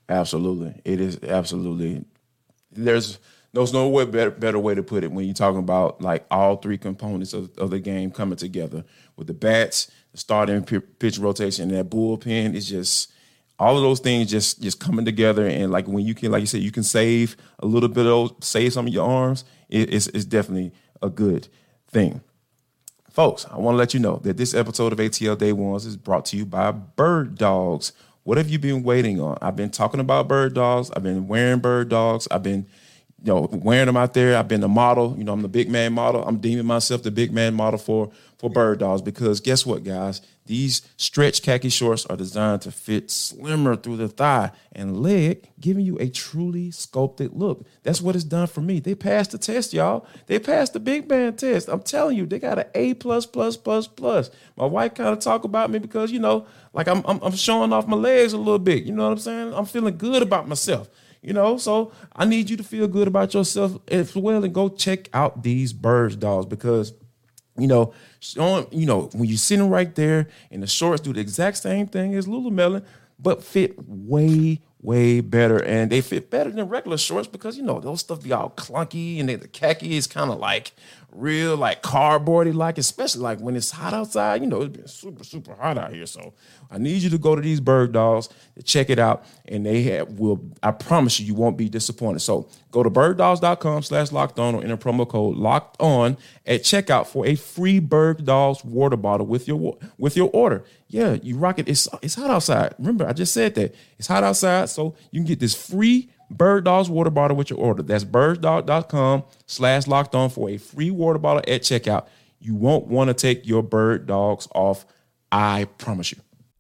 Absolutely, 0.10 0.82
it 0.86 1.02
is 1.02 1.20
absolutely. 1.24 2.06
There's 2.72 3.20
there's 3.54 3.74
no 3.74 3.88
way 3.88 4.06
better, 4.06 4.32
better 4.32 4.60
way 4.60 4.76
to 4.76 4.84
put 4.84 5.04
it 5.04 5.12
when 5.12 5.26
you're 5.26 5.34
talking 5.34 5.60
about 5.60 6.02
like 6.02 6.26
all 6.30 6.58
three 6.58 6.78
components 6.78 7.34
of, 7.34 7.50
of 7.58 7.70
the 7.70 7.80
game 7.80 8.12
coming 8.12 8.38
together 8.38 8.84
with 9.16 9.28
the 9.28 9.34
bats, 9.34 9.90
starting 10.18 10.64
pitch 10.64 11.18
rotation, 11.20 11.70
that 11.70 11.90
bullpen 11.90 12.54
is 12.54 12.68
just 12.68 13.12
all 13.60 13.76
of 13.76 13.82
those 13.82 14.00
things 14.00 14.30
just 14.30 14.62
just 14.62 14.80
coming 14.80 15.06
together. 15.06 15.48
And 15.48 15.72
like 15.72 15.88
when 15.88 16.06
you 16.06 16.14
can, 16.14 16.32
like 16.32 16.42
you 16.42 16.48
said, 16.48 16.62
you 16.62 16.72
can 16.72 16.84
save 16.84 17.38
a 17.60 17.66
little 17.66 17.90
bit 17.90 18.06
of 18.06 18.06
those, 18.06 18.34
save 18.42 18.74
some 18.74 18.88
of 18.88 18.94
your 18.94 19.08
arms. 19.08 19.46
It, 19.70 19.94
it's 19.94 20.08
it's 20.08 20.26
definitely 20.26 20.74
a 21.02 21.10
good 21.10 21.48
thing. 21.88 22.22
Folks, 23.12 23.46
I 23.50 23.58
want 23.58 23.74
to 23.74 23.80
let 23.80 23.94
you 23.94 24.00
know 24.00 24.18
that 24.18 24.38
this 24.38 24.54
episode 24.54 24.94
of 24.94 25.00
ATL 25.00 25.38
Day 25.38 25.52
Ones 25.52 25.86
is 25.86 25.98
brought 25.98 26.26
to 26.26 26.38
you 26.38 26.46
by 26.46 26.72
Bird 26.72 27.36
Dogs. 27.36 27.92
What 28.24 28.38
have 28.38 28.50
you 28.50 28.60
been 28.60 28.84
waiting 28.84 29.20
on? 29.22 29.38
I've 29.42 29.56
been 29.56 29.72
talking 29.72 30.00
about 30.00 30.28
bird 30.28 30.54
dogs. 30.54 30.92
I've 30.92 31.02
been 31.02 31.28
wearing 31.28 31.60
bird 31.60 31.90
dogs. 31.90 32.28
I've 32.30 32.44
been 32.44 32.68
you 33.24 33.34
know, 33.34 33.50
wearing 33.52 33.88
them 33.88 33.98
out 33.98 34.14
there. 34.14 34.38
I've 34.38 34.48
been 34.48 34.62
the 34.62 34.68
model. 34.68 35.16
You 35.18 35.24
know, 35.24 35.34
I'm 35.34 35.42
the 35.42 35.48
big 35.48 35.70
man 35.70 35.94
model. 35.94 36.24
I'm 36.24 36.38
deeming 36.38 36.66
myself 36.66 37.04
the 37.04 37.12
big 37.12 37.32
man 37.32 37.54
model 37.54 37.80
for 37.80 38.12
for 38.38 38.50
bird 38.52 38.80
dogs 38.80 39.02
because 39.02 39.40
guess 39.40 39.66
what, 39.66 39.84
guys? 39.84 40.22
These 40.46 40.84
stretch 40.96 41.42
khaki 41.42 41.70
shorts 41.70 42.06
are 42.06 42.16
designed 42.16 42.62
to 42.62 42.72
fit 42.72 43.10
slimmer 43.10 43.76
through 43.76 43.98
the 43.98 44.08
thigh 44.08 44.52
and 44.72 45.02
leg, 45.02 45.50
giving 45.60 45.86
you 45.86 45.98
a 46.00 46.10
truly 46.10 46.70
sculpted 46.70 47.34
look. 47.34 47.66
That's 47.84 48.02
what 48.02 48.16
it's 48.16 48.24
done 48.24 48.48
for 48.48 48.62
me. 48.62 48.80
They 48.80 48.94
passed 48.96 49.32
the 49.32 49.40
test, 49.40 49.74
y'all. 49.74 50.06
They 50.28 50.38
passed 50.38 50.74
the 50.74 50.80
big 50.80 51.10
man 51.10 51.36
test. 51.36 51.68
I'm 51.68 51.82
telling 51.82 52.16
you, 52.16 52.28
they 52.28 52.38
got 52.40 52.60
an 52.60 52.66
A 52.76 52.94
plus 52.94 53.26
plus 53.26 53.58
plus 53.58 53.88
plus. 53.88 54.30
My 54.56 54.66
wife 54.66 54.94
kind 54.94 55.10
of 55.10 55.20
talk 55.20 55.44
about 55.44 55.72
me 55.72 55.80
because 55.80 56.12
you 56.12 56.20
know, 56.20 56.46
like 56.74 56.88
I'm, 56.88 57.04
I'm 57.06 57.20
I'm 57.24 57.36
showing 57.36 57.74
off 57.74 57.88
my 57.88 57.98
legs 57.98 58.34
a 58.34 58.38
little 58.38 58.60
bit. 58.60 58.84
You 58.84 58.94
know 58.94 59.06
what 59.06 59.14
I'm 59.14 59.20
saying? 59.20 59.54
I'm 59.54 59.66
feeling 59.66 59.98
good 59.98 60.22
about 60.22 60.48
myself. 60.48 60.90
You 61.22 61.34
know, 61.34 61.58
so 61.58 61.92
I 62.16 62.26
need 62.26 62.50
you 62.50 62.58
to 62.58 62.64
feel 62.64 62.88
good 62.88 63.08
about 63.08 63.34
yourself 63.34 63.78
as 63.88 64.16
well 64.16 64.44
and 64.44 64.54
go 64.54 64.70
check 64.70 65.10
out 65.14 65.44
these 65.44 65.74
birds 65.74 66.16
dolls 66.16 66.46
because 66.46 66.94
you 67.58 67.68
know, 67.68 67.94
showing, 68.20 68.68
you 68.72 68.86
know, 68.86 69.10
when 69.14 69.28
you're 69.28 69.38
sitting 69.38 69.70
right 69.70 69.94
there 69.96 70.28
and 70.52 70.62
the 70.62 70.68
shorts 70.68 71.02
do 71.02 71.14
the 71.14 71.20
exact 71.20 71.58
same 71.58 71.88
thing 71.88 72.14
as 72.14 72.28
Lululemon, 72.28 72.86
but 73.20 73.44
fit 73.44 73.76
way, 73.88 74.62
way 74.80 75.22
better. 75.22 75.64
And 75.64 75.92
they 75.92 76.02
fit 76.02 76.30
better 76.30 76.52
than 76.52 76.70
regular 76.70 76.98
shorts 76.98 77.28
because, 77.28 77.58
you 77.58 77.64
know, 77.64 77.80
those 77.80 78.02
stuff 78.02 78.24
be 78.24 78.32
all 78.32 78.52
clunky 78.52 79.20
and 79.20 79.28
they, 79.28 79.36
the 79.36 79.48
khaki 79.48 79.98
is 79.98 80.06
kind 80.06 80.30
of 80.30 80.38
like 80.38 80.72
real 81.12 81.58
like 81.58 81.82
cardboardy 81.82 82.54
like, 82.54 82.78
especially 82.78 83.22
like 83.22 83.40
when 83.40 83.56
it's 83.56 83.72
hot 83.72 83.94
outside. 83.94 84.42
You 84.42 84.48
know, 84.48 84.62
it's 84.62 84.78
been 84.78 84.88
super, 84.88 85.24
super 85.24 85.56
hot 85.56 85.78
out 85.78 85.94
here. 85.94 86.06
So 86.06 86.34
I 86.70 86.78
need 86.78 87.02
you 87.02 87.10
to 87.10 87.18
go 87.18 87.36
to 87.36 87.42
these 87.42 87.60
bird 87.60 87.94
to 87.94 88.30
check 88.64 88.90
it 88.90 89.00
out, 89.00 89.26
and 89.46 89.66
they 89.66 89.84
have 89.84 90.20
will 90.20 90.44
I 90.62 90.72
promise 90.72 91.20
you 91.20 91.26
you 91.26 91.34
won't 91.34 91.58
be 91.58 91.70
disappointed. 91.70 92.20
So 92.20 92.50
go 92.72 92.84
to 92.84 92.90
birddogs.com 92.90 93.84
slash 93.84 94.12
locked 94.12 94.40
on 94.40 94.56
or 94.56 94.64
enter 94.64 94.78
promo 94.78 95.08
code 95.08 95.38
locked 95.38 95.80
on 95.82 96.18
at 96.46 96.62
checkout 96.62 97.08
for 97.08 97.26
a 97.26 97.36
free 97.36 97.80
bird 97.80 98.26
dolls 98.26 98.64
water 98.64 98.98
bottle 98.98 99.26
with 99.26 99.48
your 99.48 99.78
with 99.98 100.16
your 100.16 100.30
order. 100.34 100.64
Yeah, 100.90 101.18
you 101.22 101.38
rock 101.38 101.60
it. 101.60 101.68
It's 101.68 101.88
it's 102.02 102.16
hot 102.16 102.30
outside. 102.30 102.76
Remember, 102.78 103.08
I 103.08 103.14
just 103.14 103.34
said 103.34 103.56
that. 103.56 103.76
It's 103.98 104.08
hot 104.08 104.24
outside, 104.24 104.70
so 104.70 104.96
you 105.12 105.20
can 105.20 105.28
get 105.28 105.40
this 105.40 105.56
free 105.56 106.12
Bird 106.30 106.66
Dogs 106.66 106.90
water 106.90 107.10
bottle 107.10 107.38
with 107.38 107.50
your 107.50 107.60
order. 107.60 107.84
That's 107.84 108.04
birddog.com 108.04 109.24
slash 109.46 109.88
locked 109.88 110.16
on 110.16 110.30
for 110.30 110.50
a 110.50 110.58
free 110.58 110.92
water 110.92 111.20
bottle 111.20 111.44
at 111.48 111.62
checkout. 111.62 112.08
You 112.40 112.56
won't 112.56 112.88
want 112.88 113.10
to 113.10 113.14
take 113.14 113.48
your 113.48 113.64
bird 113.64 114.06
dogs 114.08 114.48
off. 114.54 114.86
I 115.32 115.66
promise 115.78 116.12
you. 116.12 116.20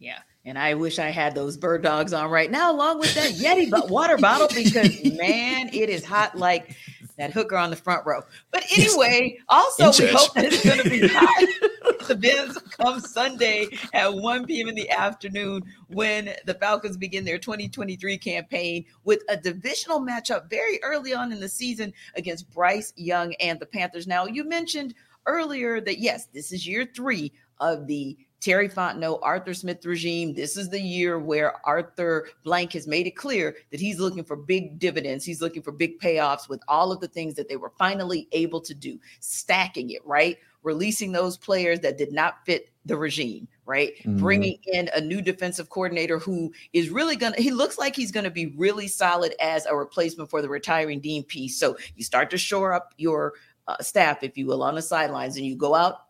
Yeah. 0.00 0.18
And 0.46 0.58
I 0.58 0.74
wish 0.74 0.98
I 0.98 1.10
had 1.10 1.34
those 1.34 1.58
bird 1.58 1.82
dogs 1.82 2.14
on 2.14 2.30
right 2.30 2.50
now, 2.50 2.72
along 2.72 2.98
with 2.98 3.14
that 3.14 3.32
Yeti 3.32 3.70
but 3.70 3.90
water 3.90 4.16
bottle, 4.16 4.48
because 4.48 5.04
man, 5.04 5.68
it 5.72 5.90
is 5.90 6.04
hot 6.04 6.36
like 6.36 6.74
that 7.18 7.32
hooker 7.32 7.56
on 7.58 7.68
the 7.68 7.76
front 7.76 8.06
row. 8.06 8.22
But 8.50 8.64
anyway, 8.74 9.38
also 9.50 9.92
we 10.02 10.10
hope 10.10 10.32
that 10.32 10.46
it's 10.46 10.64
going 10.64 10.82
to 10.82 10.88
be 10.88 11.06
hot. 11.06 12.08
the 12.08 12.14
Benz 12.16 12.56
come 12.78 12.98
Sunday 13.00 13.66
at 13.92 14.12
1 14.12 14.46
p.m. 14.46 14.68
in 14.68 14.74
the 14.74 14.88
afternoon 14.90 15.62
when 15.88 16.34
the 16.46 16.54
Falcons 16.54 16.96
begin 16.96 17.26
their 17.26 17.38
2023 17.38 18.16
campaign 18.16 18.86
with 19.04 19.22
a 19.28 19.36
divisional 19.36 20.00
matchup 20.00 20.48
very 20.48 20.82
early 20.82 21.12
on 21.12 21.30
in 21.30 21.40
the 21.40 21.48
season 21.48 21.92
against 22.14 22.50
Bryce 22.50 22.94
Young 22.96 23.34
and 23.34 23.60
the 23.60 23.66
Panthers. 23.66 24.06
Now, 24.06 24.24
you 24.24 24.44
mentioned 24.44 24.94
earlier 25.26 25.78
that 25.82 25.98
yes, 25.98 26.26
this 26.32 26.52
is 26.52 26.66
year 26.66 26.88
three 26.92 27.32
of 27.60 27.86
the 27.86 28.16
Terry 28.40 28.68
Fontenot, 28.68 29.20
Arthur 29.22 29.52
Smith 29.52 29.84
regime. 29.84 30.34
This 30.34 30.56
is 30.56 30.70
the 30.70 30.80
year 30.80 31.18
where 31.18 31.54
Arthur 31.66 32.28
Blank 32.42 32.72
has 32.72 32.86
made 32.86 33.06
it 33.06 33.16
clear 33.16 33.54
that 33.70 33.80
he's 33.80 34.00
looking 34.00 34.24
for 34.24 34.36
big 34.36 34.78
dividends. 34.78 35.24
He's 35.24 35.42
looking 35.42 35.62
for 35.62 35.72
big 35.72 36.00
payoffs 36.00 36.48
with 36.48 36.62
all 36.66 36.90
of 36.90 37.00
the 37.00 37.08
things 37.08 37.34
that 37.34 37.48
they 37.48 37.56
were 37.56 37.72
finally 37.78 38.28
able 38.32 38.60
to 38.62 38.74
do, 38.74 38.98
stacking 39.20 39.90
it, 39.90 40.04
right? 40.06 40.38
Releasing 40.62 41.12
those 41.12 41.36
players 41.36 41.80
that 41.80 41.98
did 41.98 42.12
not 42.12 42.44
fit 42.46 42.70
the 42.86 42.96
regime, 42.96 43.46
right? 43.66 43.92
Mm-hmm. 43.98 44.18
Bringing 44.18 44.58
in 44.66 44.88
a 44.94 45.00
new 45.00 45.20
defensive 45.20 45.68
coordinator 45.68 46.18
who 46.18 46.50
is 46.72 46.88
really 46.88 47.16
going 47.16 47.34
to, 47.34 47.42
he 47.42 47.50
looks 47.50 47.76
like 47.78 47.94
he's 47.94 48.10
going 48.10 48.24
to 48.24 48.30
be 48.30 48.54
really 48.56 48.88
solid 48.88 49.34
as 49.40 49.66
a 49.66 49.76
replacement 49.76 50.30
for 50.30 50.40
the 50.40 50.48
retiring 50.48 51.00
Dean 51.00 51.24
Pees. 51.24 51.58
So 51.58 51.76
you 51.94 52.04
start 52.04 52.30
to 52.30 52.38
shore 52.38 52.72
up 52.72 52.94
your 52.96 53.34
uh, 53.68 53.76
staff, 53.82 54.22
if 54.22 54.38
you 54.38 54.46
will, 54.46 54.62
on 54.62 54.74
the 54.74 54.82
sidelines, 54.82 55.36
and 55.36 55.44
you 55.44 55.56
go 55.56 55.74
out 55.74 56.06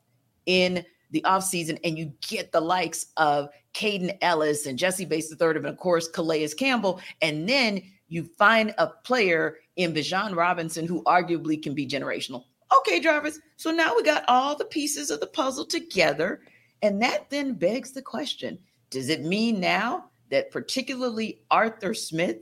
in 0.46 0.84
the 1.10 1.22
offseason 1.22 1.78
and 1.84 1.98
you 1.98 2.12
get 2.26 2.52
the 2.52 2.60
likes 2.60 3.06
of 3.16 3.48
Kaden 3.74 4.16
Elliss 4.20 4.66
and 4.66 4.78
Jessie 4.78 5.04
Bates 5.04 5.30
III, 5.30 5.56
and 5.56 5.66
of 5.66 5.76
course, 5.76 6.08
Calais 6.08 6.48
Campbell. 6.48 7.00
And 7.22 7.48
then 7.48 7.82
you 8.08 8.24
find 8.38 8.74
a 8.78 8.88
player 8.88 9.58
in 9.76 9.94
Bijan 9.94 10.34
Robinson 10.34 10.86
who 10.86 11.02
arguably 11.04 11.62
can 11.62 11.74
be 11.74 11.86
generational. 11.86 12.44
Okay, 12.78 13.00
Jarvis. 13.00 13.40
So 13.56 13.70
now 13.70 13.94
we 13.96 14.02
got 14.02 14.24
all 14.28 14.56
the 14.56 14.64
pieces 14.64 15.10
of 15.10 15.20
the 15.20 15.26
puzzle 15.26 15.66
together. 15.66 16.40
And 16.82 17.02
that 17.02 17.30
then 17.30 17.54
begs 17.54 17.92
the 17.92 18.02
question 18.02 18.58
Does 18.90 19.08
it 19.08 19.22
mean 19.22 19.60
now 19.60 20.10
that 20.30 20.50
particularly 20.50 21.40
Arthur 21.50 21.94
Smith 21.94 22.38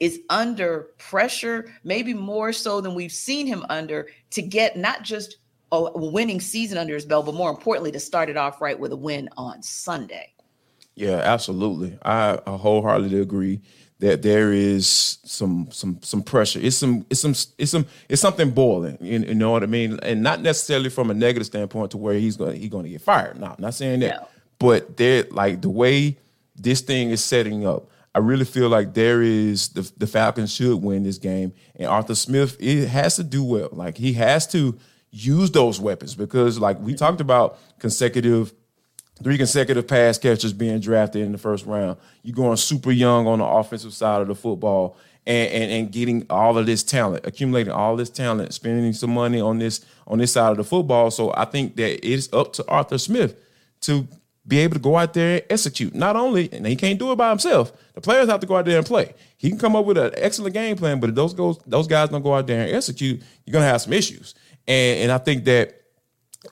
is 0.00 0.20
under 0.30 0.88
pressure, 0.98 1.72
maybe 1.84 2.12
more 2.12 2.52
so 2.52 2.80
than 2.80 2.94
we've 2.94 3.12
seen 3.12 3.46
him 3.46 3.64
under, 3.68 4.08
to 4.30 4.42
get 4.42 4.76
not 4.76 5.02
just 5.04 5.36
a 5.72 5.98
winning 5.98 6.40
season 6.40 6.78
under 6.78 6.94
his 6.94 7.04
belt, 7.06 7.26
but 7.26 7.34
more 7.34 7.50
importantly, 7.50 7.90
to 7.92 8.00
start 8.00 8.28
it 8.28 8.36
off 8.36 8.60
right 8.60 8.78
with 8.78 8.92
a 8.92 8.96
win 8.96 9.28
on 9.36 9.62
Sunday. 9.62 10.32
Yeah, 10.94 11.16
absolutely. 11.16 11.98
I, 12.02 12.38
I 12.46 12.56
wholeheartedly 12.56 13.20
agree 13.20 13.62
that 14.00 14.20
there 14.22 14.52
is 14.52 15.18
some 15.24 15.68
some 15.70 15.98
some 16.02 16.22
pressure. 16.22 16.58
It's 16.60 16.76
some 16.76 17.06
it's 17.08 17.20
some 17.20 17.34
it's 17.56 17.70
some 17.70 17.86
it's 18.08 18.20
something 18.20 18.50
boiling. 18.50 18.98
You, 19.00 19.20
you 19.20 19.34
know 19.34 19.52
what 19.52 19.62
I 19.62 19.66
mean? 19.66 19.98
And 20.02 20.22
not 20.22 20.40
necessarily 20.40 20.90
from 20.90 21.10
a 21.10 21.14
negative 21.14 21.46
standpoint 21.46 21.92
to 21.92 21.96
where 21.96 22.14
he's 22.14 22.36
going 22.36 22.60
he's 22.60 22.68
going 22.68 22.84
to 22.84 22.90
get 22.90 23.00
fired. 23.00 23.40
No, 23.40 23.46
I'm 23.46 23.56
not 23.58 23.74
saying 23.74 24.00
that. 24.00 24.20
No. 24.20 24.28
But 24.58 24.96
there, 24.96 25.24
like 25.30 25.62
the 25.62 25.70
way 25.70 26.18
this 26.56 26.82
thing 26.82 27.10
is 27.10 27.24
setting 27.24 27.66
up, 27.66 27.90
I 28.14 28.18
really 28.18 28.44
feel 28.44 28.68
like 28.68 28.92
there 28.92 29.22
is 29.22 29.68
the 29.68 29.90
the 29.96 30.06
Falcons 30.06 30.52
should 30.52 30.82
win 30.82 31.04
this 31.04 31.18
game, 31.18 31.54
and 31.76 31.86
Arthur 31.86 32.14
Smith 32.14 32.56
it 32.60 32.88
has 32.88 33.16
to 33.16 33.24
do 33.24 33.42
well. 33.42 33.70
Like 33.72 33.96
he 33.96 34.12
has 34.14 34.46
to 34.48 34.78
use 35.12 35.50
those 35.50 35.78
weapons 35.78 36.14
because, 36.14 36.58
like 36.58 36.80
we 36.80 36.94
talked 36.94 37.20
about, 37.20 37.58
consecutive 37.78 38.52
three 39.22 39.38
consecutive 39.38 39.86
pass 39.86 40.18
catchers 40.18 40.52
being 40.52 40.80
drafted 40.80 41.22
in 41.22 41.32
the 41.32 41.38
first 41.38 41.64
round. 41.66 41.96
You're 42.22 42.34
going 42.34 42.56
super 42.56 42.90
young 42.90 43.28
on 43.28 43.38
the 43.38 43.44
offensive 43.44 43.94
side 43.94 44.22
of 44.22 44.28
the 44.28 44.34
football. 44.34 44.96
And, 45.24 45.52
and, 45.52 45.70
and 45.70 45.92
getting 45.92 46.26
all 46.30 46.58
of 46.58 46.66
this 46.66 46.82
talent, 46.82 47.24
accumulating 47.24 47.72
all 47.72 47.94
this 47.94 48.10
talent, 48.10 48.52
spending 48.52 48.92
some 48.92 49.14
money 49.14 49.40
on 49.40 49.60
this 49.60 49.86
on 50.08 50.18
this 50.18 50.32
side 50.32 50.50
of 50.50 50.56
the 50.56 50.64
football. 50.64 51.12
So 51.12 51.32
I 51.36 51.44
think 51.44 51.76
that 51.76 52.04
it's 52.04 52.28
up 52.32 52.52
to 52.54 52.66
Arthur 52.66 52.98
Smith 52.98 53.36
to 53.82 54.08
be 54.46 54.58
able 54.58 54.74
to 54.74 54.80
go 54.80 54.96
out 54.96 55.14
there 55.14 55.34
and 55.36 55.44
execute. 55.48 55.94
Not 55.94 56.16
only, 56.16 56.52
and 56.52 56.66
he 56.66 56.74
can't 56.74 56.98
do 56.98 57.12
it 57.12 57.16
by 57.16 57.30
himself. 57.30 57.72
The 57.94 58.00
players 58.00 58.28
have 58.28 58.40
to 58.40 58.46
go 58.46 58.56
out 58.56 58.64
there 58.64 58.78
and 58.78 58.86
play. 58.86 59.14
He 59.36 59.48
can 59.48 59.58
come 59.58 59.76
up 59.76 59.84
with 59.84 59.96
an 59.96 60.10
excellent 60.16 60.54
game 60.54 60.76
plan, 60.76 60.98
but 60.98 61.10
if 61.10 61.14
those 61.14 61.34
goes 61.34 61.58
those 61.66 61.86
guys 61.86 62.08
don't 62.08 62.22
go 62.22 62.34
out 62.34 62.46
there 62.46 62.62
and 62.62 62.74
execute, 62.74 63.22
you're 63.44 63.52
gonna 63.52 63.64
have 63.64 63.82
some 63.82 63.92
issues. 63.92 64.34
And, 64.66 65.00
and 65.00 65.12
I 65.12 65.18
think 65.18 65.44
that 65.44 65.82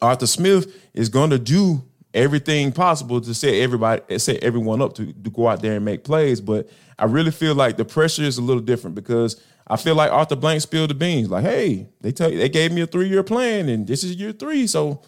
Arthur 0.01 0.27
Smith 0.27 0.89
is 0.95 1.09
going 1.09 1.31
to 1.31 1.39
do 1.39 1.83
everything 2.13 2.73
possible 2.73 3.21
to 3.21 3.35
set 3.35 3.55
everybody, 3.55 4.19
set 4.19 4.43
everyone 4.43 4.83
up 4.83 4.95
to, 4.95 5.13
to 5.13 5.31
go 5.31 5.49
out 5.49 5.63
there 5.63 5.77
and 5.77 5.85
make 5.85 6.05
plays. 6.05 6.41
But 6.41 6.69
I 6.99 7.05
really 7.05 7.31
feel 7.31 7.55
like 7.55 7.77
the 7.77 7.85
pressure 7.85 8.23
is 8.23 8.39
a 8.39 8.43
little 8.43 8.63
different 8.63 8.95
because 8.95 9.41
I 9.67 9.77
feel 9.77 9.95
like 9.95 10.11
Arthur 10.11 10.37
Blank 10.37 10.63
spilled 10.63 10.91
the 10.91 10.95
beans. 10.95 11.31
Like, 11.31 11.45
hey, 11.45 11.89
they 12.01 12.13
tell 12.13 12.31
you, 12.31 12.39
they 12.39 12.49
gave 12.49 12.73
me 12.73 12.81
a 12.81 12.87
three 12.87 13.09
year 13.09 13.23
plan, 13.23 13.69
and 13.69 13.87
this 13.87 14.03
is 14.03 14.17
year 14.17 14.33
three, 14.33 14.67
so 14.67 15.03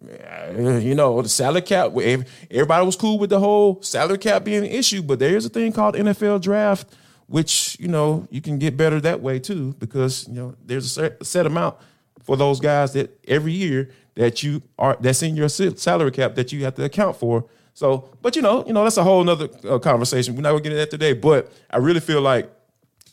you 0.00 0.94
know 0.94 1.20
the 1.20 1.28
salary 1.28 1.62
cap. 1.62 1.92
Everybody 1.96 2.86
was 2.86 2.96
cool 2.96 3.18
with 3.18 3.30
the 3.30 3.40
whole 3.40 3.82
salary 3.82 4.18
cap 4.18 4.44
being 4.44 4.64
an 4.64 4.70
issue, 4.70 5.02
but 5.02 5.18
there 5.18 5.36
is 5.36 5.44
a 5.44 5.48
thing 5.48 5.72
called 5.72 5.94
NFL 5.94 6.40
draft, 6.40 6.94
which 7.26 7.76
you 7.80 7.88
know 7.88 8.26
you 8.30 8.40
can 8.40 8.58
get 8.58 8.76
better 8.76 9.00
that 9.00 9.20
way 9.20 9.38
too 9.38 9.74
because 9.78 10.26
you 10.28 10.34
know 10.34 10.54
there's 10.64 10.96
a 10.98 11.24
set 11.24 11.46
amount 11.46 11.76
for 12.28 12.36
those 12.36 12.60
guys 12.60 12.92
that 12.92 13.18
every 13.26 13.52
year 13.52 13.88
that 14.14 14.42
you 14.42 14.60
are 14.78 14.98
that's 15.00 15.22
in 15.22 15.34
your 15.34 15.48
salary 15.48 16.10
cap 16.10 16.34
that 16.34 16.52
you 16.52 16.62
have 16.62 16.74
to 16.74 16.84
account 16.84 17.16
for. 17.16 17.46
So, 17.72 18.10
but 18.20 18.36
you 18.36 18.42
know, 18.42 18.66
you 18.66 18.74
know 18.74 18.84
that's 18.84 18.98
a 18.98 19.02
whole 19.02 19.24
nother 19.24 19.48
uh, 19.66 19.78
conversation. 19.78 20.36
We're 20.36 20.42
not 20.42 20.50
gonna 20.50 20.60
get 20.60 20.72
into 20.72 20.80
that 20.80 20.90
today. 20.90 21.14
But 21.14 21.50
I 21.70 21.78
really 21.78 22.00
feel 22.00 22.20
like, 22.20 22.52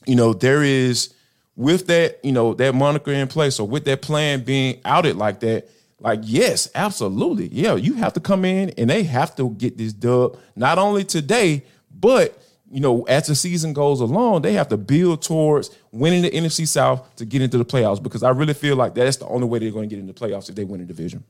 you 0.05 0.17
know, 0.17 0.33
there 0.33 0.63
is 0.63 1.13
with 1.55 1.87
that, 1.87 2.19
you 2.25 2.33
know, 2.33 2.53
that 2.55 2.75
moniker 2.75 3.13
in 3.13 3.29
place, 3.29 3.57
or 3.57 3.65
with 3.65 3.85
that 3.85 4.01
plan 4.01 4.43
being 4.43 4.81
outed 4.83 5.15
like 5.15 5.39
that. 5.39 5.69
Like, 6.01 6.19
yes, 6.23 6.69
absolutely. 6.75 7.47
Yeah, 7.53 7.75
you 7.75 7.93
have 7.93 8.11
to 8.13 8.19
come 8.19 8.43
in 8.43 8.71
and 8.71 8.89
they 8.89 9.03
have 9.03 9.33
to 9.37 9.51
get 9.51 9.77
this 9.77 9.93
dub, 9.93 10.37
not 10.57 10.77
only 10.77 11.05
today, 11.05 11.63
but 11.89 12.37
you 12.75 12.81
know, 12.81 13.03
as 13.03 13.27
the 13.27 13.35
season 13.35 13.71
goes 13.71 14.01
along, 14.01 14.41
they 14.41 14.51
have 14.51 14.67
to 14.67 14.75
build 14.75 15.21
towards 15.21 15.69
winning 15.93 16.23
the 16.23 16.29
NFC 16.29 16.67
South 16.67 17.15
to 17.15 17.23
get 17.23 17.41
into 17.41 17.57
the 17.57 17.63
playoffs 17.63 18.03
because 18.03 18.21
I 18.21 18.31
really 18.31 18.53
feel 18.53 18.75
like 18.75 18.93
that's 18.93 19.15
the 19.15 19.27
only 19.27 19.47
way 19.47 19.59
they're 19.59 19.71
going 19.71 19.87
to 19.87 19.95
get 19.95 19.97
into 19.97 20.11
the 20.11 20.19
playoffs 20.19 20.49
if 20.49 20.55
they 20.55 20.65
win 20.65 20.81
a 20.81 20.83
division. 20.83 21.23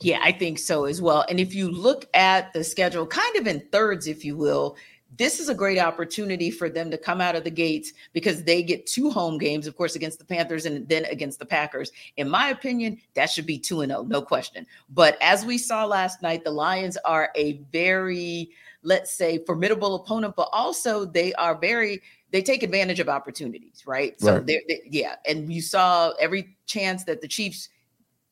Yeah, 0.00 0.20
I 0.22 0.30
think 0.30 0.60
so 0.60 0.84
as 0.84 1.02
well. 1.02 1.24
And 1.28 1.40
if 1.40 1.56
you 1.56 1.68
look 1.68 2.06
at 2.14 2.52
the 2.52 2.62
schedule, 2.62 3.04
kind 3.04 3.34
of 3.34 3.48
in 3.48 3.64
thirds, 3.72 4.06
if 4.06 4.24
you 4.24 4.36
will, 4.36 4.76
this 5.18 5.40
is 5.40 5.48
a 5.48 5.54
great 5.56 5.80
opportunity 5.80 6.52
for 6.52 6.70
them 6.70 6.88
to 6.92 6.96
come 6.96 7.20
out 7.20 7.34
of 7.34 7.42
the 7.42 7.50
gates 7.50 7.92
because 8.12 8.44
they 8.44 8.62
get 8.62 8.86
two 8.86 9.10
home 9.10 9.38
games, 9.38 9.66
of 9.66 9.76
course, 9.76 9.96
against 9.96 10.20
the 10.20 10.24
Panthers 10.24 10.66
and 10.66 10.88
then 10.88 11.04
against 11.06 11.40
the 11.40 11.44
Packers. 11.44 11.90
In 12.16 12.30
my 12.30 12.50
opinion, 12.50 12.96
that 13.14 13.28
should 13.28 13.44
be 13.44 13.58
2 13.58 13.80
and 13.80 13.90
0, 13.90 14.04
no 14.04 14.22
question. 14.22 14.68
But 14.88 15.18
as 15.20 15.44
we 15.44 15.58
saw 15.58 15.84
last 15.84 16.22
night, 16.22 16.44
the 16.44 16.52
Lions 16.52 16.96
are 17.04 17.30
a 17.34 17.54
very 17.72 18.52
let's 18.82 19.14
say, 19.14 19.38
formidable 19.44 19.94
opponent, 19.94 20.34
but 20.36 20.48
also 20.52 21.04
they 21.04 21.32
are 21.34 21.56
very 21.56 22.02
they 22.30 22.42
take 22.42 22.62
advantage 22.62 22.98
of 22.98 23.10
opportunities, 23.10 23.86
right? 23.86 24.18
So 24.18 24.36
right. 24.36 24.46
They're, 24.46 24.62
they, 24.66 24.80
yeah, 24.90 25.16
and 25.26 25.52
you 25.52 25.60
saw 25.60 26.12
every 26.18 26.56
chance 26.66 27.04
that 27.04 27.20
the 27.20 27.28
Chiefs 27.28 27.68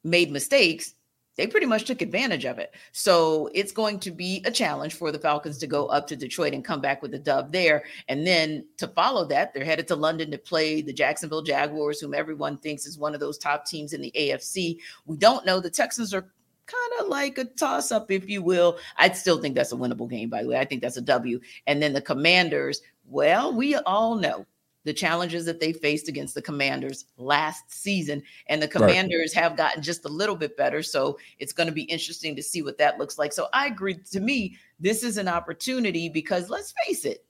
made 0.03 0.31
mistakes, 0.31 0.95
they 1.37 1.47
pretty 1.47 1.67
much 1.67 1.85
took 1.85 2.03
advantage 2.03 2.45
of 2.45 2.59
it. 2.59 2.75
So 2.93 3.51
it's 3.55 3.73
going 3.73 3.99
to 4.01 4.11
be 4.11 4.43
a 4.45 4.51
challenge 4.51 4.95
for 4.95 5.13
the 5.13 5.19
Falcons 5.19 5.59
to 5.59 5.67
go 5.67 5.87
up 5.87 6.07
to 6.09 6.17
Detroit 6.17 6.55
and 6.55 6.65
come 6.65 6.81
back 6.81 7.03
with 7.03 7.15
a 7.15 7.19
dub 7.19 7.53
there. 7.53 7.85
And 8.09 8.27
then 8.27 8.67
to 8.79 8.89
follow 8.89 9.25
that, 9.27 9.55
they're 9.55 9.65
headed 9.65 9.89
to 9.89 9.97
London 9.97 10.31
to 10.33 10.39
play 10.39 10.83
the 10.83 10.93
Jacksonville 10.93 11.43
Jaguars, 11.43 12.01
whom 12.01 12.15
everyone 12.15 12.59
thinks 12.59 12.85
is 12.85 12.99
one 12.99 13.15
of 13.15 13.21
those 13.21 13.39
top 13.39 13.65
teams 13.65 13.93
in 13.93 14.03
the 14.03 14.13
AFC. 14.19 14.79
We 15.07 15.17
don't 15.17 15.47
know. 15.47 15.61
The 15.61 15.71
Texans 15.71 16.13
are 16.13 16.29
kind 16.71 17.01
of 17.01 17.09
like 17.09 17.39
a 17.39 17.45
toss 17.45 17.91
up, 17.93 18.11
if 18.11 18.29
you 18.29 18.43
will. 18.43 18.79
I 18.97 19.11
still 19.13 19.41
think 19.41 19.55
that's 19.55 19.73
a 19.73 19.77
winnable 19.77 20.09
game, 20.09 20.29
by 20.29 20.43
the 20.43 20.49
way. 20.49 20.59
I 20.59 20.65
think 20.65 20.83
that's 20.83 20.97
a 20.97 21.03
W. 21.03 21.41
And 21.67 21.83
then 21.83 21.93
the 21.93 22.03
Commanders, 22.03 22.83
well, 23.07 23.53
we 23.55 23.75
all 23.75 24.17
know 24.17 24.47
the 24.85 24.93
challenges 24.95 25.45
that 25.45 25.61
they 25.61 25.73
faced 25.73 26.09
against 26.09 26.35
the 26.35 26.43
Commanders 26.43 27.05
last 27.19 27.71
season. 27.71 28.23
And 28.47 28.63
the 28.63 28.69
Commanders 28.69 29.35
right. 29.37 29.43
have 29.43 29.57
gotten 29.57 29.83
just 29.83 30.05
a 30.05 30.09
little 30.09 30.37
bit 30.37 30.57
better. 30.57 30.83
So 30.83 31.19
it's 31.39 31.53
going 31.53 31.67
to 31.67 31.73
be 31.73 31.83
interesting 31.83 32.35
to 32.37 32.43
see 32.43 32.63
what 32.63 32.79
that 32.79 32.99
looks 32.99 33.19
like. 33.19 33.33
So 33.33 33.49
I 33.53 33.67
agree. 33.67 33.99
To 34.13 34.21
me, 34.21 34.57
this 34.79 35.03
is 35.03 35.19
an 35.19 35.29
opportunity 35.29 36.09
because 36.09 36.49
let's 36.49 36.73
face 36.87 37.05
it, 37.05 37.25